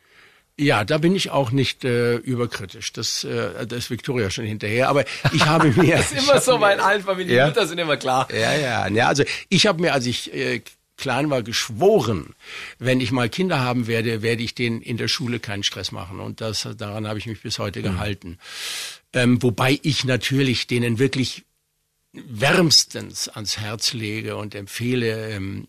Ja, 0.56 0.86
da 0.86 0.99
bin 0.99 1.15
ich 1.15 1.32
auch 1.32 1.49
nicht 1.49 1.84
äh, 1.84 2.15
überkritisch. 2.17 2.93
Das, 2.93 3.23
äh, 3.23 3.65
das 3.65 3.79
ist 3.79 3.89
Victoria 3.89 4.29
schon 4.29 4.45
hinterher. 4.45 4.88
Aber 4.88 5.03
ich 5.32 5.45
habe 5.45 5.71
mir. 5.75 5.97
das 5.97 6.12
ist 6.12 6.29
immer 6.29 6.39
so 6.39 6.60
bei 6.60 6.77
allen 6.79 7.01
Familien. 7.01 7.38
Ja? 7.38 7.47
Mütter 7.47 7.65
sind 7.65 7.79
immer 7.79 7.97
klar. 7.97 8.27
Ja, 8.32 8.53
ja. 8.53 8.88
ja 8.88 9.08
also 9.08 9.23
ich 9.49 9.65
habe 9.65 9.82
mir, 9.82 9.93
als 9.93 10.06
ich 10.06 10.32
äh, 10.32 10.62
klein 10.97 11.29
war, 11.29 11.43
geschworen, 11.43 12.36
wenn 12.79 13.01
ich 13.01 13.12
mal 13.12 13.29
Kinder 13.29 13.60
haben 13.60 13.88
werde, 13.88 14.21
werde 14.21 14.43
ich 14.43 14.56
denen 14.56 14.82
in 14.82 14.97
der 14.97 15.08
Schule 15.08 15.39
keinen 15.39 15.63
Stress 15.63 15.91
machen. 15.91 16.19
Und 16.19 16.41
das, 16.41 16.67
daran 16.77 17.08
habe 17.08 17.19
ich 17.19 17.25
mich 17.25 17.41
bis 17.41 17.60
heute 17.60 17.79
mhm. 17.79 17.84
gehalten. 17.84 18.38
Ähm, 19.13 19.41
wobei 19.41 19.79
ich 19.84 20.06
natürlich 20.06 20.67
denen 20.67 20.99
wirklich 20.99 21.43
wärmstens 22.13 23.27
ans 23.27 23.58
Herz 23.58 23.93
lege 23.93 24.36
und 24.38 24.56
empfehle, 24.56 25.32
ähm, 25.32 25.67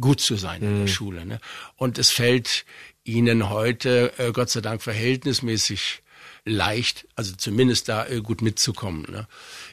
gut 0.00 0.20
zu 0.20 0.36
sein 0.36 0.60
mhm. 0.60 0.66
in 0.66 0.74
der 0.74 0.82
mhm. 0.82 0.88
Schule. 0.88 1.26
Ne? 1.26 1.40
Und 1.76 1.98
es 1.98 2.10
fällt 2.10 2.64
ihnen 3.04 3.48
heute, 3.48 4.12
äh, 4.18 4.32
Gott 4.32 4.50
sei 4.50 4.60
Dank, 4.60 4.82
verhältnismäßig 4.82 6.02
leicht, 6.48 7.06
also 7.16 7.34
zumindest 7.36 7.88
da 7.88 8.06
äh, 8.06 8.20
gut 8.20 8.42
mitzukommen. 8.42 9.06
Ne? 9.10 9.26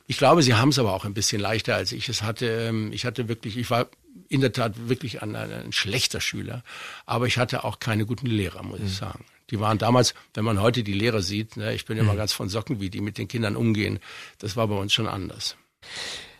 Ich 0.07 0.17
glaube, 0.17 0.43
sie 0.43 0.53
haben 0.53 0.69
es 0.69 0.79
aber 0.79 0.93
auch 0.93 1.05
ein 1.05 1.13
bisschen 1.13 1.41
leichter, 1.41 1.75
als 1.75 1.91
ich 1.91 2.09
es 2.09 2.21
hatte. 2.21 2.45
Ähm, 2.45 2.91
ich 2.91 3.05
hatte 3.05 3.27
wirklich, 3.27 3.57
ich 3.57 3.69
war 3.69 3.89
in 4.29 4.41
der 4.41 4.51
Tat 4.51 4.87
wirklich 4.87 5.21
ein, 5.21 5.35
ein 5.35 5.71
schlechter 5.71 6.21
Schüler, 6.21 6.63
aber 7.05 7.27
ich 7.27 7.37
hatte 7.37 7.63
auch 7.63 7.79
keine 7.79 8.05
guten 8.05 8.27
Lehrer, 8.27 8.63
muss 8.63 8.79
mhm. 8.79 8.85
ich 8.85 8.95
sagen. 8.95 9.25
Die 9.51 9.59
waren 9.59 9.77
damals, 9.77 10.15
wenn 10.33 10.45
man 10.45 10.61
heute 10.61 10.83
die 10.83 10.93
Lehrer 10.93 11.21
sieht, 11.21 11.57
ne, 11.57 11.73
ich 11.73 11.85
bin 11.85 11.97
mhm. 11.97 12.03
immer 12.03 12.15
ganz 12.15 12.33
von 12.33 12.49
Socken, 12.49 12.79
wie 12.79 12.89
die 12.89 13.01
mit 13.01 13.17
den 13.17 13.27
Kindern 13.27 13.55
umgehen, 13.55 13.99
das 14.39 14.55
war 14.55 14.67
bei 14.67 14.75
uns 14.75 14.93
schon 14.93 15.07
anders. 15.07 15.55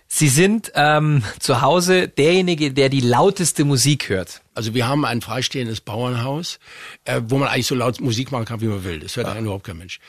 Sie 0.07 0.29
sind 0.29 0.71
ähm, 0.75 1.23
zu 1.39 1.61
Hause 1.61 2.07
derjenige, 2.07 2.71
der 2.71 2.89
die 2.89 3.01
lauteste 3.01 3.65
Musik 3.65 4.09
hört. 4.09 4.41
Also 4.53 4.73
wir 4.73 4.87
haben 4.87 5.03
ein 5.03 5.21
freistehendes 5.21 5.81
Bauernhaus, 5.81 6.59
äh, 7.03 7.21
wo 7.25 7.37
man 7.37 7.49
eigentlich 7.49 7.67
so 7.67 7.75
laut 7.75 7.99
Musik 7.99 8.31
machen 8.31 8.45
kann, 8.45 8.61
wie 8.61 8.67
man 8.67 8.83
will. 8.83 8.99
Das 8.99 9.15
hört 9.17 9.27
ja. 9.27 9.37
überhaupt 9.37 9.65
kein 9.65 9.77
Mensch. 9.77 9.99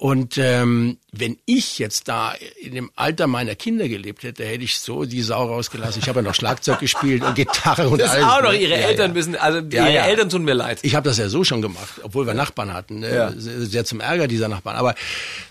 Und 0.00 0.38
ähm, 0.38 0.98
wenn 1.10 1.38
ich 1.44 1.80
jetzt 1.80 2.06
da 2.06 2.32
in 2.60 2.72
dem 2.72 2.90
Alter 2.94 3.26
meiner 3.26 3.56
Kinder 3.56 3.88
gelebt 3.88 4.22
hätte, 4.22 4.44
hätte 4.44 4.62
ich 4.62 4.78
so 4.78 5.04
die 5.04 5.22
Sau 5.22 5.46
rausgelassen. 5.46 6.00
Ich 6.00 6.08
habe 6.08 6.20
ja 6.20 6.22
noch 6.22 6.36
Schlagzeug 6.36 6.78
gespielt 6.78 7.24
und 7.24 7.34
Gitarre 7.34 7.88
und 7.88 8.00
das 8.00 8.12
alles. 8.12 8.24
auch 8.24 8.40
noch 8.40 8.52
ihre 8.52 8.78
ja, 8.78 8.86
Eltern 8.86 9.10
ja. 9.10 9.14
müssen, 9.14 9.34
also 9.34 9.58
ja, 9.58 9.88
ihre 9.88 10.04
Eltern 10.04 10.28
tun 10.28 10.44
mir 10.44 10.54
leid. 10.54 10.78
Ich 10.82 10.94
habe 10.94 11.08
das 11.08 11.18
ja 11.18 11.28
so 11.28 11.42
schon 11.42 11.62
gemacht, 11.62 11.94
obwohl 12.04 12.28
wir 12.28 12.34
Nachbarn 12.34 12.72
hatten. 12.72 13.00
Ne? 13.00 13.34
Sehr, 13.38 13.66
sehr 13.66 13.84
zum 13.84 13.98
Ärger 13.98 14.28
dieser 14.28 14.46
Nachbarn. 14.46 14.76
Aber 14.76 14.94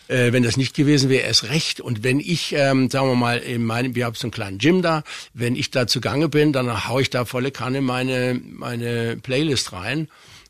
äh, 0.08 0.32
wenn 0.32 0.44
das 0.44 0.56
nicht 0.56 0.74
gewesen 0.74 1.10
wäre, 1.10 1.24
erst 1.24 1.50
recht. 1.50 1.82
Und 1.82 2.06
wenn 2.06 2.22
ich, 2.22 2.54
ähm, 2.54 2.90
sagen 2.90 3.10
wir 3.10 3.16
mal, 3.16 3.40
in 3.40 3.66
meinem, 3.66 3.96
wir 3.96 4.06
haben 4.06 4.16
so 4.16 4.28
einen 4.28 4.32
kleinen 4.32 4.60
Gym 4.60 4.82
da, 4.82 5.04
wenn 5.34 5.58
ich 5.58 5.72
da 5.72 5.88
zugange 5.88 6.30
bin, 6.30 6.54
dann 6.54 6.88
hau 6.88 7.02
ich 7.02 7.10
da 7.10 7.26
volle 7.26 7.52
Kanne 7.52 7.82
meine 7.82 8.40
meine 8.50 9.18
Playlist 9.18 9.74
rein. 9.74 10.08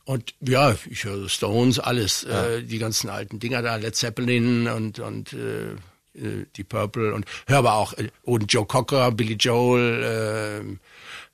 Und 0.07 0.33
ja, 0.39 0.73
ich 0.89 1.03
höre 1.03 1.27
Stones, 1.27 1.79
alles, 1.79 2.25
ja. 2.29 2.45
äh, 2.45 2.63
die 2.63 2.77
ganzen 2.77 3.09
alten 3.09 3.39
Dinger 3.39 3.61
da, 3.61 3.75
Led 3.75 3.93
Zeppelin 3.93 4.69
und, 4.69 4.99
und 4.99 5.33
äh, 5.33 5.71
äh 6.17 6.45
die 6.55 6.63
Purple 6.63 7.13
und 7.13 7.25
höre 7.45 7.57
aber 7.57 7.73
auch 7.73 7.91
äh, 7.91 8.07
und 8.23 8.45
Joe 8.53 8.65
Cocker, 8.65 9.11
Billy 9.11 9.33
Joel, 9.33 10.79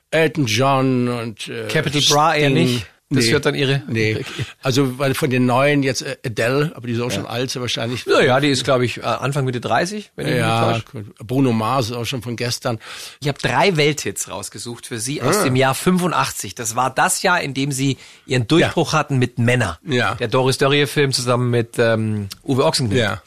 äh, 0.10 0.18
Elton 0.18 0.48
John 0.48 1.08
und 1.08 1.48
äh, 1.50 1.68
Capital 1.68 2.02
Bra 2.10 2.36
eher 2.36 2.50
nicht. 2.50 2.88
Das 3.14 3.26
nee, 3.26 3.32
hört 3.32 3.46
dann 3.46 3.56
ihre. 3.56 3.84
Nee. 3.88 4.26
Also 4.62 5.00
weil 5.00 5.14
von 5.14 5.30
den 5.30 5.46
neuen 5.46 5.84
jetzt 5.84 6.02
äh, 6.02 6.18
Adele, 6.26 6.72
aber 6.76 6.88
die 6.88 6.94
ist 6.94 7.00
auch 7.00 7.06
ja. 7.06 7.12
schon 7.12 7.26
alt, 7.26 7.52
so 7.52 7.62
wahrscheinlich. 7.62 8.06
Ja, 8.06 8.22
ja, 8.22 8.40
die 8.40 8.50
ist 8.50 8.64
glaube 8.64 8.86
ich 8.86 8.98
äh, 8.98 9.02
Anfang 9.02 9.46
Mitte 9.46 9.62
30, 9.62 10.12
wenn 10.16 10.28
ich 10.28 10.36
ja, 10.36 10.68
mich 10.68 10.94
nicht 10.94 11.18
Bruno 11.20 11.52
Mars 11.52 11.90
ist 11.90 11.96
auch 11.96 12.06
schon 12.06 12.22
von 12.22 12.36
gestern. 12.36 12.80
Ich 13.22 13.28
habe 13.28 13.38
drei 13.40 13.76
Welthits 13.78 14.30
rausgesucht 14.30 14.86
für 14.86 15.00
Sie 15.00 15.22
aus 15.22 15.38
ah. 15.38 15.44
dem 15.44 15.56
Jahr 15.56 15.76
85. 15.76 16.56
Das 16.56 16.76
war 16.76 16.90
das 16.90 17.22
Jahr, 17.22 17.42
in 17.42 17.54
dem 17.54 17.72
Sie 17.72 17.98
Ihren 18.26 18.48
Durchbruch 18.48 18.94
ja. 18.94 19.00
hatten 19.00 19.18
mit 19.18 19.40
Männer. 19.40 19.80
Ja. 19.86 20.16
Der 20.16 20.28
Doris 20.28 20.58
Dörrie 20.58 20.86
Film 20.86 21.12
zusammen 21.12 21.50
mit 21.50 21.78
ähm, 21.78 22.28
Uwe 22.44 22.66
Ochsenknecht. 22.66 23.02
Ja. 23.02 23.22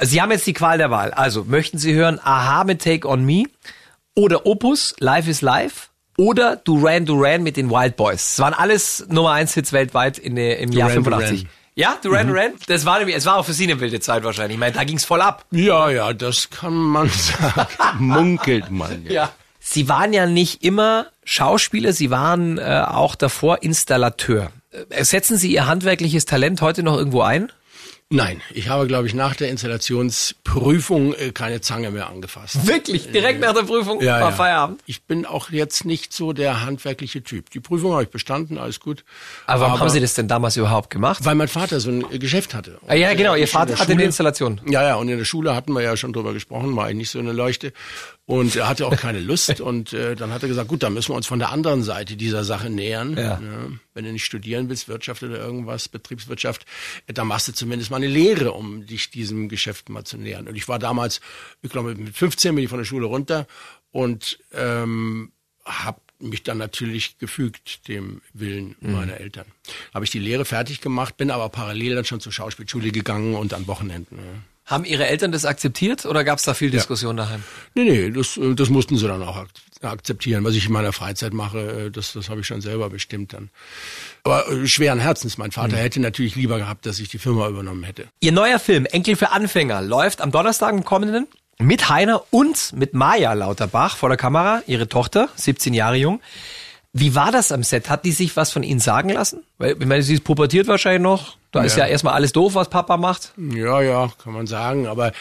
Sie 0.00 0.20
haben 0.20 0.30
jetzt 0.30 0.46
die 0.46 0.52
Qual 0.52 0.78
der 0.78 0.90
Wahl. 0.90 1.12
Also 1.12 1.44
möchten 1.44 1.78
Sie 1.78 1.94
hören 1.94 2.20
Aha 2.22 2.64
mit 2.64 2.82
Take 2.82 3.08
on 3.08 3.24
Me 3.24 3.44
oder 4.14 4.46
Opus 4.46 4.94
Life 4.98 5.30
is 5.30 5.40
Life? 5.40 5.88
Oder 6.16 6.56
Duran 6.56 7.06
Duran 7.06 7.42
mit 7.42 7.56
den 7.56 7.70
Wild 7.70 7.96
Boys. 7.96 8.32
Es 8.32 8.38
waren 8.38 8.54
alles 8.54 9.06
Nummer 9.08 9.32
1 9.32 9.54
Hits 9.54 9.72
weltweit 9.72 10.18
in 10.18 10.36
im 10.36 10.70
Duran 10.70 10.78
Jahr 10.78 10.90
85. 10.90 11.40
Duran. 11.40 11.52
Ja, 11.74 11.98
Duran 12.02 12.26
mhm. 12.26 12.30
Duran? 12.30 12.52
Das 12.68 12.86
war 12.86 12.98
nämlich, 12.98 13.16
es 13.16 13.26
war 13.26 13.36
auch 13.36 13.44
für 13.44 13.52
Sie 13.52 13.64
eine 13.64 13.78
wilde 13.80 14.00
Zeit 14.00 14.24
wahrscheinlich. 14.24 14.54
Ich 14.54 14.60
meine, 14.60 14.74
da 14.74 14.84
ging's 14.84 15.04
voll 15.04 15.20
ab. 15.20 15.44
Ja, 15.50 15.90
ja, 15.90 16.12
das 16.14 16.48
kann 16.50 16.74
man 16.74 17.10
sagen. 17.10 17.68
Munkelt 17.98 18.70
man. 18.70 19.04
Ja. 19.04 19.12
ja. 19.12 19.32
Sie 19.60 19.88
waren 19.88 20.12
ja 20.12 20.26
nicht 20.26 20.64
immer 20.64 21.06
Schauspieler, 21.24 21.92
Sie 21.92 22.10
waren 22.10 22.56
äh, 22.56 22.84
auch 22.86 23.14
davor 23.14 23.62
Installateur. 23.62 24.52
Äh, 24.90 25.04
setzen 25.04 25.36
Sie 25.36 25.52
Ihr 25.52 25.66
handwerkliches 25.66 26.24
Talent 26.24 26.62
heute 26.62 26.82
noch 26.82 26.96
irgendwo 26.96 27.22
ein? 27.22 27.52
Nein, 28.08 28.40
ich 28.54 28.68
habe, 28.68 28.86
glaube 28.86 29.08
ich, 29.08 29.14
nach 29.14 29.34
der 29.34 29.48
Installationsprüfung 29.48 31.12
äh, 31.14 31.32
keine 31.32 31.60
Zange 31.60 31.90
mehr 31.90 32.08
angefasst. 32.08 32.64
Wirklich? 32.64 33.10
Direkt 33.10 33.40
nach 33.40 33.52
der 33.52 33.62
Prüfung 33.62 34.00
ja, 34.00 34.20
war 34.20 34.30
ja. 34.30 34.32
Feierabend? 34.32 34.80
Ich 34.86 35.02
bin 35.02 35.26
auch 35.26 35.50
jetzt 35.50 35.84
nicht 35.84 36.12
so 36.12 36.32
der 36.32 36.64
handwerkliche 36.64 37.24
Typ. 37.24 37.50
Die 37.50 37.58
Prüfung 37.58 37.94
habe 37.94 38.04
ich 38.04 38.10
bestanden, 38.10 38.58
alles 38.58 38.78
gut. 38.78 39.04
Aber 39.46 39.62
warum 39.62 39.72
Aber, 39.72 39.80
haben 39.80 39.88
Sie 39.90 39.98
das 39.98 40.14
denn 40.14 40.28
damals 40.28 40.56
überhaupt 40.56 40.90
gemacht? 40.90 41.24
Weil 41.24 41.34
mein 41.34 41.48
Vater 41.48 41.80
so 41.80 41.90
ein 41.90 42.04
äh, 42.12 42.20
Geschäft 42.20 42.54
hatte. 42.54 42.78
ah, 42.86 42.94
ja, 42.94 43.12
genau, 43.14 43.34
Ihr 43.34 43.48
Vater 43.48 43.76
hatte 43.76 43.90
eine 43.90 44.04
Installation. 44.04 44.60
Ja, 44.68 44.84
ja, 44.84 44.94
und 44.94 45.08
in 45.08 45.18
der 45.18 45.24
Schule 45.24 45.56
hatten 45.56 45.72
wir 45.72 45.82
ja 45.82 45.96
schon 45.96 46.12
drüber 46.12 46.32
gesprochen, 46.32 46.76
war 46.76 46.84
eigentlich 46.84 46.96
nicht 46.96 47.10
so 47.10 47.18
eine 47.18 47.32
Leuchte. 47.32 47.72
Und 48.26 48.56
er 48.56 48.68
hatte 48.68 48.86
auch 48.86 48.96
keine 48.96 49.20
Lust 49.20 49.60
und 49.60 49.92
äh, 49.92 50.16
dann 50.16 50.32
hat 50.32 50.42
er 50.42 50.48
gesagt, 50.48 50.68
gut, 50.68 50.82
dann 50.82 50.92
müssen 50.94 51.10
wir 51.10 51.14
uns 51.14 51.28
von 51.28 51.38
der 51.38 51.52
anderen 51.52 51.84
Seite 51.84 52.16
dieser 52.16 52.42
Sache 52.42 52.68
nähern. 52.68 53.16
Ja. 53.16 53.40
Ja, 53.40 53.68
wenn 53.94 54.04
du 54.04 54.12
nicht 54.12 54.24
studieren 54.24 54.68
willst, 54.68 54.88
Wirtschaft 54.88 55.22
oder 55.22 55.38
irgendwas, 55.38 55.88
Betriebswirtschaft, 55.88 56.66
äh, 57.06 57.12
dann 57.12 57.28
machst 57.28 57.46
du 57.46 57.52
zumindest 57.52 57.90
mal 57.92 57.98
eine 57.98 58.08
Lehre, 58.08 58.52
um 58.52 58.84
dich 58.84 59.10
diesem 59.10 59.48
Geschäft 59.48 59.88
mal 59.88 60.04
zu 60.04 60.18
nähern. 60.18 60.48
Und 60.48 60.56
ich 60.56 60.66
war 60.66 60.80
damals, 60.80 61.20
ich 61.62 61.70
glaube 61.70 61.94
mit 61.94 62.16
15 62.16 62.52
bin 62.54 62.64
ich 62.64 62.70
von 62.70 62.78
der 62.78 62.84
Schule 62.84 63.06
runter 63.06 63.46
und 63.92 64.40
ähm, 64.52 65.30
habe 65.64 66.00
mich 66.18 66.42
dann 66.42 66.58
natürlich 66.58 67.18
gefügt 67.18 67.86
dem 67.86 68.22
Willen 68.32 68.74
mhm. 68.80 68.92
meiner 68.92 69.20
Eltern. 69.20 69.46
Habe 69.94 70.04
ich 70.04 70.10
die 70.10 70.18
Lehre 70.18 70.44
fertig 70.44 70.80
gemacht, 70.80 71.16
bin 71.16 71.30
aber 71.30 71.48
parallel 71.48 71.94
dann 71.94 72.04
schon 72.04 72.20
zur 72.20 72.32
Schauspielschule 72.32 72.90
gegangen 72.90 73.34
und 73.34 73.54
an 73.54 73.68
Wochenenden. 73.68 74.16
Ja. 74.18 74.24
Haben 74.66 74.84
Ihre 74.84 75.06
Eltern 75.06 75.30
das 75.30 75.44
akzeptiert 75.44 76.06
oder 76.06 76.24
gab 76.24 76.38
es 76.38 76.44
da 76.44 76.52
viel 76.52 76.70
Diskussion 76.70 77.16
ja. 77.16 77.24
daheim? 77.24 77.44
Nee, 77.74 77.84
nee, 77.84 78.10
das, 78.10 78.36
äh, 78.36 78.54
das 78.54 78.68
mussten 78.68 78.96
sie 78.96 79.06
dann 79.06 79.22
auch 79.22 79.46
akzeptieren. 79.80 80.42
Was 80.44 80.54
ich 80.56 80.66
in 80.66 80.72
meiner 80.72 80.92
Freizeit 80.92 81.32
mache, 81.32 81.86
äh, 81.86 81.90
das, 81.90 82.12
das 82.12 82.28
habe 82.28 82.40
ich 82.40 82.48
schon 82.48 82.60
selber 82.60 82.90
bestimmt 82.90 83.32
dann. 83.32 83.50
Aber 84.24 84.50
äh, 84.50 84.66
schweren 84.66 84.98
Herzens, 84.98 85.38
mein 85.38 85.52
Vater 85.52 85.76
mhm. 85.76 85.80
hätte 85.80 86.00
natürlich 86.00 86.34
lieber 86.34 86.58
gehabt, 86.58 86.84
dass 86.84 86.98
ich 86.98 87.08
die 87.08 87.18
Firma 87.18 87.48
übernommen 87.48 87.84
hätte. 87.84 88.08
Ihr 88.20 88.32
neuer 88.32 88.58
Film 88.58 88.86
Enkel 88.86 89.14
für 89.14 89.30
Anfänger 89.30 89.82
läuft 89.82 90.20
am 90.20 90.32
Donnerstag 90.32 90.72
im 90.74 90.84
kommenden 90.84 91.28
mit 91.58 91.88
Heiner 91.88 92.24
und 92.30 92.72
mit 92.74 92.92
Maja 92.92 93.32
Lauterbach 93.32 93.96
vor 93.96 94.08
der 94.08 94.18
Kamera, 94.18 94.62
ihre 94.66 94.88
Tochter, 94.88 95.28
17 95.36 95.74
Jahre 95.74 95.96
jung. 95.96 96.20
Wie 96.92 97.14
war 97.14 97.30
das 97.30 97.52
am 97.52 97.62
Set? 97.62 97.90
Hat 97.90 98.04
die 98.04 98.12
sich 98.12 98.36
was 98.36 98.50
von 98.50 98.62
Ihnen 98.62 98.80
sagen 98.80 99.10
lassen? 99.10 99.42
Weil, 99.58 99.76
ich 99.78 99.86
meine, 99.86 100.02
sie 100.02 100.14
ist 100.14 100.24
pubertiert 100.24 100.66
wahrscheinlich 100.66 101.02
noch. 101.02 101.36
Da 101.56 101.62
ja. 101.62 101.66
ist 101.66 101.76
ja 101.76 101.86
erstmal 101.86 102.12
alles 102.12 102.32
doof, 102.32 102.54
was 102.54 102.68
Papa 102.68 102.98
macht. 102.98 103.32
Ja, 103.36 103.80
ja, 103.80 104.12
kann 104.22 104.34
man 104.34 104.46
sagen. 104.46 104.86
Aber 104.86 105.12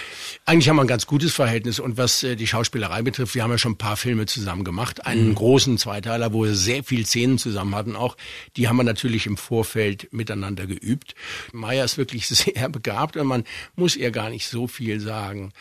eigentlich 0.46 0.68
haben 0.68 0.76
wir 0.76 0.82
ein 0.82 0.88
ganz 0.88 1.08
gutes 1.08 1.34
Verhältnis. 1.34 1.80
Und 1.80 1.98
was 1.98 2.24
äh, 2.24 2.36
die 2.36 2.46
Schauspielerei 2.46 3.02
betrifft, 3.02 3.36
wir 3.36 3.44
haben 3.44 3.52
ja 3.52 3.58
schon 3.58 3.74
ein 3.74 3.78
paar 3.78 3.96
Filme 3.96 4.26
zusammen 4.26 4.66
gemacht. 4.66 5.06
Einen 5.06 5.30
mhm. 5.30 5.36
großen 5.36 5.78
Zweiteiler, 5.78 6.34
wo 6.34 6.44
wir 6.44 6.54
sehr 6.54 6.84
viel 6.84 7.06
Szenen 7.06 7.38
zusammen 7.38 7.74
hatten 7.74 7.96
auch. 7.96 8.18
Die 8.58 8.68
haben 8.68 8.76
wir 8.76 8.84
natürlich 8.84 9.28
im 9.28 9.38
Vorfeld 9.38 10.12
miteinander 10.12 10.68
geübt. 10.68 11.16
Maya 11.54 11.86
ist 11.86 11.98
wirklich 11.98 12.28
sehr 12.28 12.68
begabt 12.68 13.16
und 13.16 13.28
man 13.28 13.46
muss 13.76 13.96
ihr 13.96 14.12
gar 14.12 14.30
nicht 14.30 14.48
so 14.48 14.68
viel 14.68 15.00
sagen. 15.00 15.54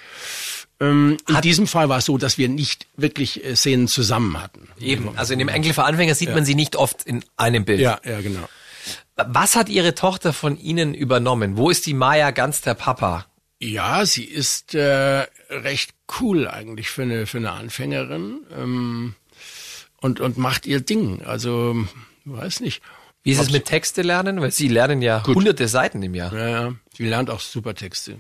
Ähm, 0.81 1.19
in 1.29 1.41
diesem 1.43 1.69
Fall 1.69 1.89
war 1.89 1.99
es 1.99 2.05
so, 2.05 2.19
dass 2.19 2.37
wir 2.37 2.49
nicht 2.49 2.89
wirklich 2.97 3.45
äh, 3.45 3.55
Szenen 3.55 3.87
zusammen 3.87 4.43
hatten. 4.43 4.69
Eben, 4.81 5.17
also 5.17 5.33
in 5.33 5.39
dem 5.39 5.49
Enkel 5.49 5.73
für 5.73 5.85
Anfänger 5.85 6.17
sieht 6.17 6.31
ja. 6.31 6.35
man 6.35 6.45
sie 6.45 6.57
nicht 6.57 6.75
oft 6.75 7.05
in 7.05 7.25
einem 7.37 7.65
Bild. 7.65 7.79
Ja, 7.79 8.01
ja, 8.05 8.21
genau. 8.21 8.49
Was 9.17 9.57
hat 9.57 9.69
Ihre 9.69 9.95
Tochter 9.95 10.33
von 10.33 10.59
Ihnen 10.59 10.95
übernommen? 10.95 11.57
Wo 11.57 11.71
ist 11.71 11.87
die 11.87 11.95
Maya 11.95 12.31
ganz 12.31 12.61
der 12.61 12.75
Papa? 12.75 13.27
Ja, 13.61 14.05
sie 14.05 14.25
ist 14.25 14.75
äh, 14.75 15.27
recht 15.49 15.95
cool 16.21 16.49
eigentlich 16.49 16.91
für 16.91 17.03
eine 17.03 17.27
für 17.27 17.39
eine 17.39 17.53
Anfängerin 17.53 18.41
ähm, 18.55 19.15
und 20.01 20.21
und 20.21 20.37
macht 20.37 20.67
ihr 20.67 20.81
Ding. 20.81 21.23
Also 21.25 21.77
weiß 22.25 22.61
nicht. 22.61 22.83
Wie 23.23 23.31
ist 23.33 23.41
es 23.41 23.51
mit 23.51 23.65
Texte 23.65 24.03
lernen? 24.03 24.41
Weil 24.41 24.51
Sie 24.51 24.69
lernen 24.69 25.01
ja 25.01 25.21
gut. 25.21 25.37
hunderte 25.37 25.67
Seiten 25.67 26.03
im 26.03 26.15
Jahr. 26.15 26.35
Ja, 26.35 26.49
ja. 26.49 26.75
Sie 26.95 27.07
lernt 27.07 27.31
auch 27.31 27.41
super 27.41 27.75
Texte. 27.75 28.19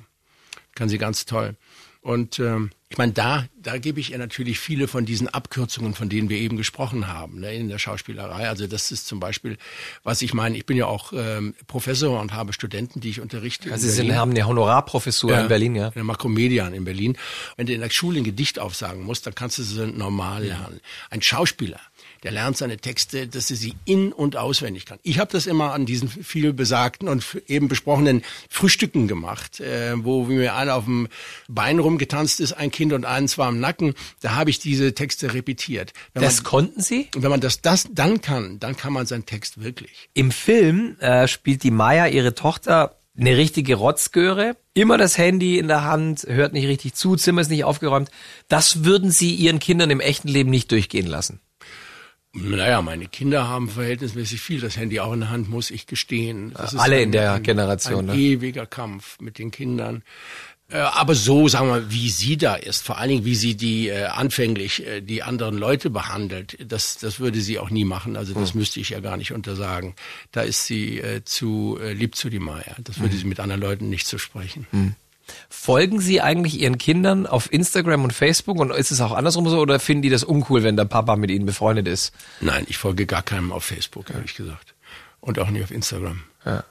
Kann 0.75 0.89
sie 0.89 0.97
ganz 0.97 1.27
toll. 1.27 1.57
Und 2.01 2.39
ähm, 2.39 2.71
ich 2.89 2.97
meine, 2.97 3.13
da, 3.13 3.45
da 3.65 3.79
gebe 3.79 3.99
ich 3.99 4.13
ihr 4.13 4.19
natürlich 4.19 4.59
viele 4.59 4.89
von 4.89 5.05
diesen 5.07 5.29
Abkürzungen, 5.29 5.95
von 5.95 6.09
denen 6.09 6.29
wir 6.29 6.37
eben 6.37 6.57
gesprochen 6.57 7.09
haben, 7.09 7.41
ne, 7.41 7.55
in 7.55 7.69
der 7.69 7.79
Schauspielerei. 7.79 8.49
Also 8.49 8.67
das 8.67 8.93
ist 8.93 9.07
zum 9.07 9.21
Beispiel, 9.21 9.57
was 10.03 10.23
ich 10.23 10.35
meine, 10.35 10.57
ich 10.57 10.67
bin 10.67 10.77
ja 10.77 10.87
auch 10.87 11.13
ähm, 11.13 11.55
Professor 11.67 12.21
und 12.21 12.33
habe 12.33 12.53
Studenten, 12.53 13.01
die 13.01 13.11
ich 13.11 13.21
unterrichte. 13.21 13.73
Also 13.73 13.89
Sie 13.89 13.93
sind, 13.93 14.15
haben 14.15 14.31
eine 14.31 14.47
Honorarprofessur 14.47 15.33
ja, 15.33 15.41
in 15.41 15.49
Berlin, 15.49 15.75
ja? 15.75 15.87
In 15.89 15.95
der 15.95 16.05
Makromedian 16.05 16.75
in 16.75 16.85
Berlin. 16.85 17.17
Wenn 17.57 17.67
du 17.67 17.73
in 17.73 17.81
der 17.81 17.91
Schule 17.91 18.19
ein 18.19 18.25
Gedicht 18.25 18.59
aufsagen 18.59 19.03
musst, 19.03 19.27
dann 19.27 19.35
kannst 19.35 19.59
du 19.59 19.63
sie 19.63 19.87
normal 19.87 20.45
lernen. 20.45 20.81
Ein 21.11 21.23
Schauspieler, 21.23 21.81
der 22.23 22.33
lernt 22.33 22.57
seine 22.57 22.77
Texte, 22.77 23.27
dass 23.27 23.51
er 23.51 23.57
sie 23.57 23.75
in- 23.85 24.13
und 24.13 24.37
auswendig 24.37 24.87
kann. 24.87 24.99
Ich 25.03 25.19
habe 25.19 25.31
das 25.33 25.47
immer 25.47 25.73
an 25.73 25.87
diesen 25.87 26.09
viel 26.09 26.53
besagten 26.53 27.09
und 27.09 27.25
eben 27.47 27.69
besprochenen 27.69 28.23
Frühstücken 28.49 29.09
gemacht, 29.09 29.61
äh, 29.61 29.93
wo 29.97 30.25
mir 30.25 30.55
einer 30.55 30.75
auf 30.75 30.85
dem 30.85 31.09
Bein 31.49 31.79
rumgetanzt 31.79 32.41
ist, 32.41 32.53
ein 32.53 32.71
Kind 32.71 32.93
und 32.93 33.05
eins 33.05 33.39
war 33.39 33.54
im 33.55 33.61
Nacken. 33.61 33.95
Da 34.21 34.35
habe 34.35 34.51
ich 34.51 34.59
diese 34.59 34.95
Texte 34.95 35.35
repetiert. 35.35 35.93
Wenn 36.13 36.23
das 36.23 36.37
man, 36.37 36.45
konnten 36.45 36.81
Sie? 36.81 37.09
Und 37.15 37.23
wenn 37.23 37.31
man 37.31 37.41
das, 37.41 37.61
das 37.61 37.89
dann 37.91 38.21
kann, 38.21 38.59
dann 38.59 38.77
kann 38.77 38.93
man 38.93 39.07
seinen 39.07 39.27
Text 39.27 39.63
wirklich. 39.63 40.09
Im 40.15 40.31
Film 40.31 40.97
äh, 41.01 41.29
spielt 41.29 41.63
die 41.63 41.71
Maya 41.71 42.07
ihre 42.07 42.35
Tochter 42.35 42.97
eine 43.17 43.37
richtige 43.37 43.77
Rotzgöre, 43.77 44.57
immer 44.75 44.99
das 44.99 45.17
Handy 45.19 45.59
in 45.59 45.69
der 45.69 45.85
Hand, 45.85 46.27
hört 46.29 46.53
nicht 46.53 46.67
richtig 46.67 46.95
zu, 46.95 47.17
Zimmer 47.17 47.43
ist 47.43 47.51
nicht 47.51 47.65
aufgeräumt. 47.65 48.11
Das 48.49 48.85
würden 48.85 49.11
Sie 49.11 49.35
Ihren 49.35 49.61
Kindern 49.61 49.91
im 49.91 50.01
echten 50.01 50.29
Leben 50.29 50.51
nicht 50.51 50.73
durchgehen 50.73 51.07
lassen. 51.07 51.41
Naja, 52.37 52.83
meine 52.83 53.07
Kinder 53.07 53.47
haben 53.47 53.69
verhältnismäßig 53.69 54.41
viel. 54.41 54.61
Das 54.61 54.77
Handy 54.77 54.99
auch 54.99 55.13
in 55.13 55.21
der 55.21 55.31
Hand, 55.31 55.49
muss 55.49 55.71
ich 55.71 55.87
gestehen. 55.87 56.53
Das 56.57 56.75
Alle 56.75 56.97
ein, 56.97 57.03
in 57.03 57.13
der 57.13 57.35
ein, 57.35 57.43
Generation. 57.45 58.11
Ein 58.11 58.17
ne? 58.17 58.23
ewiger 58.23 58.67
Kampf 58.67 59.21
mit 59.21 59.39
den 59.39 59.53
Kindern. 59.53 60.03
Äh, 60.75 60.79
aber 60.79 61.15
so, 61.15 61.47
sagen 61.47 61.69
wir, 61.69 61.91
wie 61.91 62.11
sie 62.11 62.37
da 62.37 62.57
ist, 62.57 62.85
vor 62.85 62.99
allen 62.99 63.09
Dingen, 63.09 63.25
wie 63.25 63.37
sie 63.37 63.57
die 63.57 63.89
äh, 63.89 64.07
anfänglich 64.07 64.85
äh, 64.85 65.01
die 65.01 65.23
anderen 65.23 65.57
Leute 65.57 65.89
behandelt, 65.89 66.59
das, 66.61 66.99
das 66.99 67.21
würde 67.21 67.41
sie 67.41 67.61
auch 67.61 67.71
nie 67.71 67.85
machen. 67.85 68.17
Also 68.17 68.35
das 68.35 68.53
hm. 68.53 68.59
müsste 68.59 68.81
ich 68.81 68.91
ja 68.91 68.99
gar 68.99 69.17
nicht 69.17 69.33
untersagen. 69.33 69.95
Da 70.33 70.43
ist 70.43 70.67
sie 70.67 70.99
äh, 70.99 71.23
zu 71.25 71.79
äh, 71.81 71.93
lieb 71.93 72.17
zu 72.17 72.29
die 72.29 72.41
Maya. 72.41 72.75
Das 72.83 72.99
würde 72.99 73.13
hm. 73.13 73.21
sie 73.21 73.27
mit 73.27 73.39
anderen 73.39 73.61
Leuten 73.63 73.89
nicht 73.89 74.09
zu 74.09 74.19
sprechen. 74.19 74.67
Hm. 74.73 74.95
Folgen 75.49 76.01
Sie 76.01 76.21
eigentlich 76.21 76.61
Ihren 76.61 76.77
Kindern 76.77 77.27
auf 77.27 77.51
Instagram 77.51 78.05
und 78.05 78.13
Facebook 78.13 78.59
und 78.59 78.71
ist 78.71 78.91
es 78.91 79.01
auch 79.01 79.13
andersrum 79.13 79.49
so 79.49 79.59
oder 79.59 79.81
finden 79.81 80.03
die 80.03 80.11
das 80.11 80.23
uncool, 80.23 80.65
wenn 80.65 80.77
der 80.77 80.85
Papa 80.85 81.17
mit 81.17 81.31
ihnen 81.31 81.47
befreundet 81.47 81.89
ist? 81.89 82.13
Nein, 82.41 82.67
ich 82.69 82.77
folge 82.77 83.07
gar 83.07 83.23
keinem 83.23 83.51
auf 83.51 83.65
Facebook, 83.65 84.11
ehrlich 84.11 84.35
gesagt. 84.35 84.75
Und 85.21 85.39
auch 85.39 85.49
nicht 85.49 85.65
auf 85.65 85.71
Instagram. 85.71 86.25
Ja. 86.45 86.65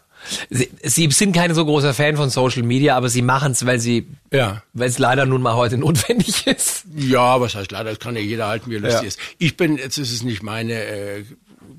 Sie, 0.49 0.69
Sie 0.83 1.09
sind 1.12 1.33
kein 1.33 1.53
so 1.53 1.65
großer 1.65 1.93
Fan 1.93 2.15
von 2.17 2.29
Social 2.29 2.63
Media, 2.63 2.95
aber 2.95 3.09
Sie 3.09 3.21
machen 3.21 3.51
es, 3.53 3.65
weil 3.65 3.79
Sie, 3.79 4.07
Ja. 4.31 4.63
weil 4.73 4.89
es 4.89 4.97
leider 4.99 5.25
nun 5.25 5.41
mal 5.41 5.55
heute 5.55 5.77
notwendig 5.79 6.47
ist. 6.47 6.86
Ja, 6.95 7.39
was 7.41 7.55
heißt 7.55 7.71
leider, 7.71 7.89
das 7.91 7.99
kann 7.99 8.15
ja 8.15 8.21
jeder 8.21 8.47
halten, 8.47 8.69
wie 8.71 8.75
er 8.75 8.81
lustig 8.81 9.01
Ja. 9.01 9.07
ist. 9.07 9.19
Ich 9.38 9.57
bin, 9.57 9.77
jetzt 9.77 9.97
ist 9.97 10.12
es 10.12 10.23
nicht 10.23 10.43
meine 10.43 10.73
äh, 10.73 11.23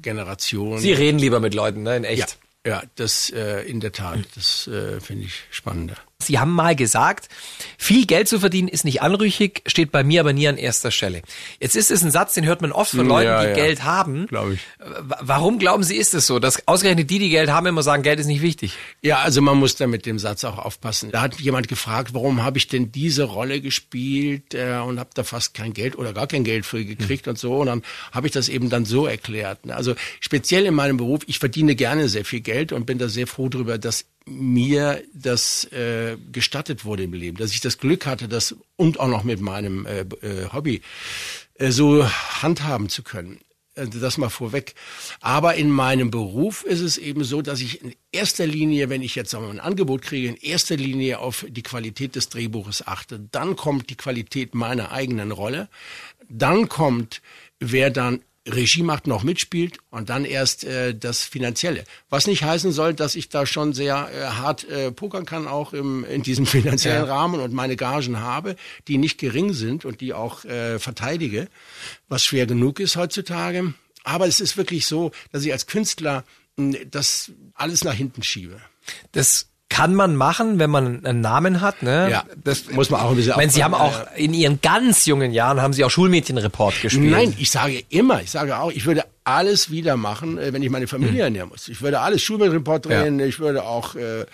Generation. 0.03 0.79
Sie 0.79 0.93
reden 0.93 1.19
lieber 1.19 1.41
mit 1.41 1.55
Leuten, 1.55 1.83
ne, 1.83 1.97
in 1.97 2.05
ja, 2.05 2.11
echt. 2.11 2.39
ja, 2.67 2.83
das 2.97 3.31
äh, 3.31 3.63
in 3.63 3.81
der 3.81 3.93
Tat, 3.93 4.19
das 4.35 4.67
äh, 4.67 5.01
finde 5.01 5.25
ich 5.27 5.35
spannender. 5.51 5.97
Sie 6.25 6.39
haben 6.39 6.53
mal 6.53 6.75
gesagt, 6.77 7.29
viel 7.79 8.07
Geld 8.07 8.29
zu 8.29 8.41
verdienen 8.41 8.69
ist 8.69 8.85
nicht 8.85 9.03
anrüchig, 9.03 9.63
steht 9.67 9.93
bei 9.93 10.05
mir 10.05 10.21
aber 10.21 10.33
nie 10.33 10.49
an 10.49 10.57
erster 10.57 10.91
Stelle. 10.91 11.23
Jetzt 11.61 11.77
ist 11.77 11.91
es 11.91 12.03
ein 12.03 12.11
Satz, 12.11 12.35
den 12.35 12.45
hört 12.45 12.63
man 12.63 12.73
oft 12.73 12.93
von 12.93 13.07
Leuten, 13.07 13.27
Ja, 13.29 13.43
die 13.43 13.49
ja. 13.49 13.55
Geld 13.55 13.85
haben. 13.85 14.27
Glaube 14.27 14.55
ich. 14.55 14.61
Warum 15.21 15.59
glauben 15.59 15.83
Sie, 15.83 15.97
ist 15.97 16.15
es 16.15 16.27
so, 16.27 16.39
dass 16.39 16.67
ausgerechnet 16.69 17.11
die, 17.11 17.19
die 17.19 17.31
Geld 17.31 17.51
haben, 17.51 17.67
immer 17.67 17.83
sagen, 17.83 18.03
Geld 18.03 18.21
ist 18.21 18.27
nicht 18.27 18.43
wichtig? 18.43 18.73
Ja, 19.03 19.19
also 19.19 19.43
man 19.43 19.59
muss 19.59 19.77
da 19.77 19.87
mit 19.87 20.07
dem 20.07 20.19
Satz 20.19 20.45
auch 20.45 20.59
aufpassen. 20.59 21.11
Da 21.11 21.21
hat 21.21 21.41
jemand 21.41 21.69
gefragt, 21.69 22.15
warum 22.15 22.43
habe 22.43 22.59
ich 22.59 22.69
denn 22.69 22.93
diese 22.93 23.25
Rolle 23.25 23.61
gespielt 23.61 24.55
äh, 24.55 24.79
und 24.79 24.99
habe 24.99 25.11
da 25.15 25.25
fast 25.25 25.55
kein 25.55 25.73
Geld 25.73 25.97
oder 25.97 26.13
gar 26.13 26.27
kein 26.27 26.45
Geld 26.45 26.67
für 26.67 26.85
gekriegt 26.85 27.29
und 27.29 27.39
so. 27.39 27.57
Und 27.57 27.67
dann 27.67 27.83
habe 28.13 28.27
ich 28.27 28.33
das 28.33 28.49
eben 28.49 28.71
dann 28.71 28.85
so 28.85 29.07
erklärt. 29.07 29.67
ne. 29.67 29.75
Also 29.75 29.95
speziell 30.21 30.67
in 30.67 30.75
meinem 30.75 30.97
Beruf, 30.97 31.23
ich 31.27 31.39
verdiene 31.39 31.75
gerne 31.75 32.09
sehr 32.09 32.25
viel 32.25 32.41
Geld 32.41 32.73
und 32.73 32.87
bin 32.87 32.99
da 32.99 33.09
sehr 33.09 33.27
froh 33.27 33.49
drüber, 33.49 33.79
dass 33.79 34.07
mir 34.27 35.03
das 35.13 35.65
äh, 35.73 36.17
gestattet 36.33 36.85
wurde 36.85 37.03
im 37.05 37.13
Leben, 37.13 37.37
dass 37.37 37.53
ich 37.53 37.61
das 37.61 37.79
Glück 37.79 38.07
hatte, 38.07 38.29
das 38.29 38.57
und 38.77 38.99
auch 38.99 39.09
noch 39.09 39.25
mit 39.25 39.41
meinem 39.41 39.87
äh, 39.87 40.01
äh, 40.01 40.53
Hobby 40.53 40.81
äh, 41.55 41.71
so 41.71 42.09
handhaben 42.09 42.89
zu 42.89 43.03
können. 43.03 43.41
Also 43.77 43.99
Das 43.99 44.19
mal 44.19 44.29
vorweg. 44.29 44.75
Aber 45.21 45.57
in 45.57 45.69
meinem 45.69 46.11
Beruf 46.11 46.63
ist 46.63 46.81
es 46.81 46.97
eben 46.97 47.25
so, 47.25 47.43
dass 47.43 47.61
ich 47.61 47.83
in 47.83 47.95
erster 48.13 48.47
Linie, 48.47 48.89
wenn 48.89 49.03
ich 49.03 49.17
jetzt 49.17 49.31
sagen 49.31 49.47
wir, 49.47 49.51
ein 49.51 49.61
Angebot 49.61 50.03
kriege, 50.03 50.29
in 50.29 50.37
erster 50.37 50.77
Linie 50.77 51.19
auf 51.19 51.45
die 51.49 51.63
Qualität 51.63 52.15
des 52.15 52.29
Drehbuches 52.29 52.87
achte. 52.87 53.19
Dann 53.19 53.57
kommt 53.57 53.91
die 53.91 53.97
Qualität 53.97 54.55
meiner 54.55 54.93
eigenen 54.93 55.33
Rolle. 55.33 55.69
Dann 56.29 56.69
kommt, 56.69 57.21
wer 57.59 57.91
dann 57.91 58.21
Regie 58.47 58.83
macht, 58.83 59.07
noch 59.07 59.23
mitspielt 59.23 59.79
und 59.91 60.11
dann 60.11 60.25
erst 60.25 60.65
äh, 60.65 60.95
das 60.95 61.23
Finanzielle. 61.23 61.85
Was 62.11 62.27
nicht 62.27 62.43
heißen 62.43 62.73
soll, 62.73 62.93
dass 62.93 63.15
ich 63.15 63.29
da 63.31 63.47
schon 63.47 63.73
sehr 63.73 64.11
äh, 64.13 64.27
hart 64.27 64.65
äh, 64.69 64.93
pokern 64.93 65.25
kann, 65.25 65.49
auch 65.49 65.73
im, 65.73 66.05
in 66.05 66.23
diesem 66.23 66.45
finanziellen 66.55 67.07
Ja. 67.07 67.15
Rahmen 67.15 67.41
und 67.41 67.55
meine 67.55 67.77
Gagen 67.77 68.21
habe, 68.21 68.57
die 68.87 68.99
nicht 68.99 69.19
gering 69.19 69.53
sind 69.55 69.85
und 69.85 70.01
die 70.01 70.13
auch 70.13 70.45
äh, 70.45 70.79
verteidige, 70.79 71.49
was 72.09 72.23
schwer 72.25 72.47
genug 72.47 72.81
ist 72.81 72.97
heutzutage. 72.97 73.73
Aber 74.05 74.27
es 74.27 74.41
ist 74.41 74.57
wirklich 74.59 74.87
so, 74.87 75.13
dass 75.33 75.45
ich 75.45 75.53
als 75.53 75.67
Künstler 75.67 76.25
mh, 76.57 76.79
das 76.91 77.33
alles 77.55 77.83
nach 77.85 77.95
hinten 77.95 78.23
schiebe. 78.23 78.61
Das 79.13 79.49
kann 79.75 79.93
man 79.97 80.15
machen, 80.15 80.61
wenn 80.61 80.71
man 80.71 81.05
einen 81.05 81.21
Namen 81.21 81.61
hat, 81.61 81.83
ne? 81.83 82.09
Ja, 82.09 82.25
das 82.45 82.71
muss 82.71 82.91
man 82.91 83.01
auch 83.01 83.11
ein 83.11 83.17
bisschen 83.17 83.33
Ich 83.33 83.37
meine, 83.37 83.51
Sie 83.51 83.65
haben 83.65 83.75
auch 83.75 84.07
in 84.15 84.33
Ihren 84.33 84.61
ganz 84.61 85.05
jungen 85.05 85.33
Jahren 85.33 85.61
haben 85.61 85.73
Sie 85.73 85.83
auch 85.85 85.91
Schulmädchenreport 85.91 86.81
gespielt. 86.81 87.11
Nein, 87.11 87.35
ich 87.39 87.51
sage 87.51 87.83
immer, 87.89 88.23
ich 88.23 88.31
sage 88.31 88.57
auch, 88.57 88.71
ich 88.71 88.87
würde 88.87 89.05
alles 89.25 89.73
wieder 89.73 89.97
machen, 89.97 90.39
äh, 90.39 90.53
wenn 90.53 90.63
ich 90.63 90.71
meine 90.71 90.87
Familie 90.87 91.25
ernähren 91.25 91.49
muss. 91.49 91.67
Ich 91.67 91.83
würde 91.83 91.99
alles 91.99 92.23
Schulmädchenreport 92.23 92.87
drehen, 92.87 93.19
ich 93.19 93.41
würde 93.41 93.65
auch 93.65 93.97
äh, 93.97 94.27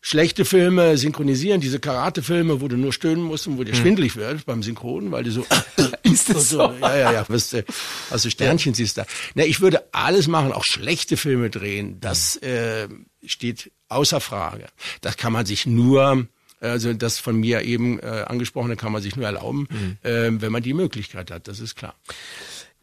schlechte 0.00 0.46
Filme 0.46 0.96
synchronisieren, 0.96 1.60
diese 1.60 1.80
Karate-Filme, 1.80 2.62
wo 2.62 2.68
du 2.68 2.78
nur 2.78 2.94
stöhnen 2.94 3.22
musst 3.22 3.46
und 3.46 3.58
wo 3.58 3.64
dir 3.64 3.74
schwindelig 3.74 4.16
wird 4.16 4.46
beim 4.46 4.62
Synchronen, 4.62 5.12
weil 5.12 5.22
du 5.22 5.32
so 5.32 5.44
Ist 6.02 6.30
das 6.30 6.48
so? 6.48 6.60
Ja, 6.80 6.96
ja, 6.96 7.12
ja. 7.12 7.28
Wirst, 7.28 7.52
äh, 7.52 7.64
also 8.10 8.30
Sternchen 8.30 8.72
siehst 8.72 8.96
da. 8.96 9.04
Na, 9.34 9.44
ich 9.44 9.60
würde 9.60 9.82
alles 9.92 10.28
machen, 10.28 10.52
auch 10.52 10.64
schlechte 10.64 11.18
Filme 11.18 11.50
drehen. 11.50 12.00
Das 12.00 12.36
äh, 12.36 12.88
steht 13.26 13.70
außer 13.88 14.20
Frage. 14.20 14.66
Das 15.00 15.16
kann 15.16 15.32
man 15.32 15.46
sich 15.46 15.66
nur, 15.66 16.26
also 16.60 16.92
das 16.92 17.18
von 17.18 17.36
mir 17.36 17.62
eben 17.62 17.98
äh, 18.00 18.24
angesprochene 18.26 18.76
kann 18.76 18.92
man 18.92 19.02
sich 19.02 19.16
nur 19.16 19.26
erlauben, 19.26 19.68
äh, 20.02 20.30
wenn 20.30 20.52
man 20.52 20.62
die 20.62 20.74
Möglichkeit 20.74 21.30
hat. 21.30 21.48
Das 21.48 21.60
ist 21.60 21.76
klar. 21.76 21.94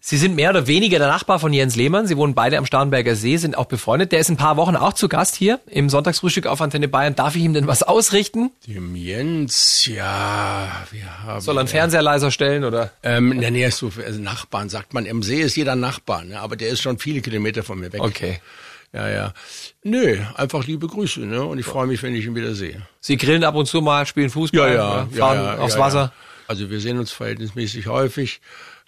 Sie 0.07 0.17
sind 0.17 0.35
mehr 0.35 0.51
oder 0.51 0.67
weniger 0.67 0.99
der 0.99 1.07
Nachbar 1.07 1.39
von 1.39 1.51
Jens 1.51 1.75
Lehmann. 1.75 2.05
Sie 2.05 2.15
wohnen 2.15 2.35
beide 2.35 2.59
am 2.59 2.67
Starnberger 2.67 3.15
See, 3.15 3.37
sind 3.37 3.57
auch 3.57 3.65
befreundet. 3.65 4.11
Der 4.11 4.19
ist 4.19 4.29
ein 4.29 4.37
paar 4.37 4.55
Wochen 4.55 4.75
auch 4.75 4.93
zu 4.93 5.09
Gast 5.09 5.35
hier 5.35 5.59
im 5.65 5.89
Sonntagsfrühstück 5.89 6.45
auf 6.45 6.61
Antenne 6.61 6.87
Bayern. 6.87 7.15
Darf 7.15 7.35
ich 7.35 7.41
ihm 7.41 7.55
denn 7.55 7.65
was 7.65 7.81
ausrichten? 7.81 8.51
Dem 8.67 8.95
Jens, 8.95 9.87
ja, 9.87 10.85
wir 10.91 11.23
haben. 11.23 11.41
Soll 11.41 11.57
er 11.57 11.61
einen 11.61 11.67
Fernseher 11.67 12.03
leiser 12.03 12.29
stellen 12.29 12.65
oder? 12.65 12.91
Ähm, 13.01 13.31
in 13.31 13.41
der 13.41 13.49
Nähe 13.49 13.69
ist 13.69 13.79
so, 13.79 13.91
also 14.05 14.21
Nachbarn 14.21 14.69
sagt 14.69 14.93
man. 14.93 15.07
Im 15.07 15.23
See 15.23 15.41
ist 15.41 15.55
jeder 15.55 15.75
Nachbar, 15.75 16.23
ne? 16.23 16.39
aber 16.39 16.55
der 16.55 16.69
ist 16.69 16.83
schon 16.83 16.99
viele 16.99 17.21
Kilometer 17.21 17.63
von 17.63 17.79
mir 17.79 17.91
weg. 17.91 18.01
Okay. 18.01 18.41
Ja, 18.95 19.09
ja. 19.09 19.33
Nö, 19.83 20.17
einfach 20.35 20.65
liebe 20.65 20.87
Grüße, 20.87 21.19
ne? 21.19 21.43
Und 21.43 21.59
ich 21.59 21.65
freue 21.65 21.85
mich, 21.85 22.01
wenn 22.01 22.15
ich 22.15 22.25
ihn 22.25 22.35
wieder 22.35 22.55
sehe. 22.55 22.81
Sie 23.01 23.17
grillen 23.17 23.43
ab 23.43 23.55
und 23.55 23.65
zu 23.65 23.81
mal, 23.81 24.05
spielen 24.05 24.29
Fußball, 24.29 24.73
oder 24.73 25.07
fahren 25.11 25.59
aufs 25.59 25.73
ja, 25.73 25.79
Wasser. 25.81 25.99
Ja. 25.99 26.13
Also 26.47 26.69
wir 26.69 26.79
sehen 26.79 26.97
uns 26.97 27.11
verhältnismäßig 27.11 27.87
häufig 27.87 28.39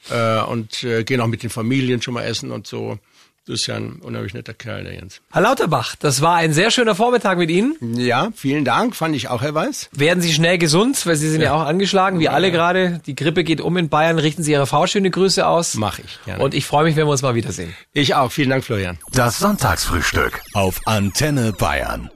äh, 0.09 0.39
und 0.43 0.83
äh, 0.83 1.03
gehen 1.03 1.19
auch 1.19 1.27
mit 1.27 1.43
den 1.43 1.49
Familien 1.49 2.01
schon 2.01 2.13
mal 2.13 2.23
essen 2.23 2.51
und 2.51 2.67
so. 2.67 2.97
Das 3.47 3.61
ist 3.61 3.67
ja 3.67 3.75
ein 3.75 4.01
unheimlich 4.01 4.33
netter 4.33 4.53
Kerl, 4.53 4.83
der 4.83 4.95
Jens. 4.95 5.21
Herr 5.31 5.41
Lauterbach, 5.41 5.95
das 5.95 6.21
war 6.21 6.35
ein 6.35 6.51
sehr 6.51 6.69
schöner 6.69 6.95
Vormittag 6.95 7.37
mit 7.37 7.49
Ihnen. 7.49 7.77
Ja, 7.95 8.29
vielen 8.35 8.65
Dank, 8.65 8.93
fand 8.93 9.15
ich 9.15 9.29
auch, 9.29 9.41
Herr 9.41 9.55
Weiß. 9.55 9.89
Werden 9.93 10.21
Sie 10.21 10.33
schnell 10.33 10.57
gesund, 10.57 11.05
weil 11.05 11.15
Sie 11.15 11.29
sind 11.29 11.41
ja, 11.41 11.53
auch 11.53 11.61
angeschlagen, 11.61 12.19
wie 12.19 12.27
alle 12.27 12.51
gerade. 12.51 12.99
Die 13.05 13.15
Grippe 13.15 13.45
geht 13.45 13.61
um 13.61 13.77
in 13.77 13.87
Bayern. 13.87 14.19
Richten 14.19 14.43
Sie 14.43 14.51
Ihre 14.51 14.67
Frau 14.67 14.85
schöne 14.85 15.09
Grüße 15.09 15.47
aus. 15.47 15.75
Mach 15.75 15.99
ich, 15.99 16.19
gerne. 16.25 16.43
Und 16.43 16.53
ich 16.53 16.65
freue 16.65 16.83
mich, 16.83 16.97
wenn 16.97 17.07
wir 17.07 17.11
uns 17.11 17.21
mal 17.21 17.35
wiedersehen. 17.35 17.73
Ich 17.93 18.15
auch, 18.15 18.31
vielen 18.33 18.49
Dank, 18.49 18.65
Florian. 18.65 18.97
Das 19.13 19.39
Sonntagsfrühstück 19.39 20.41
auf 20.53 20.81
Antenne 20.85 21.53
Bayern. 21.53 22.11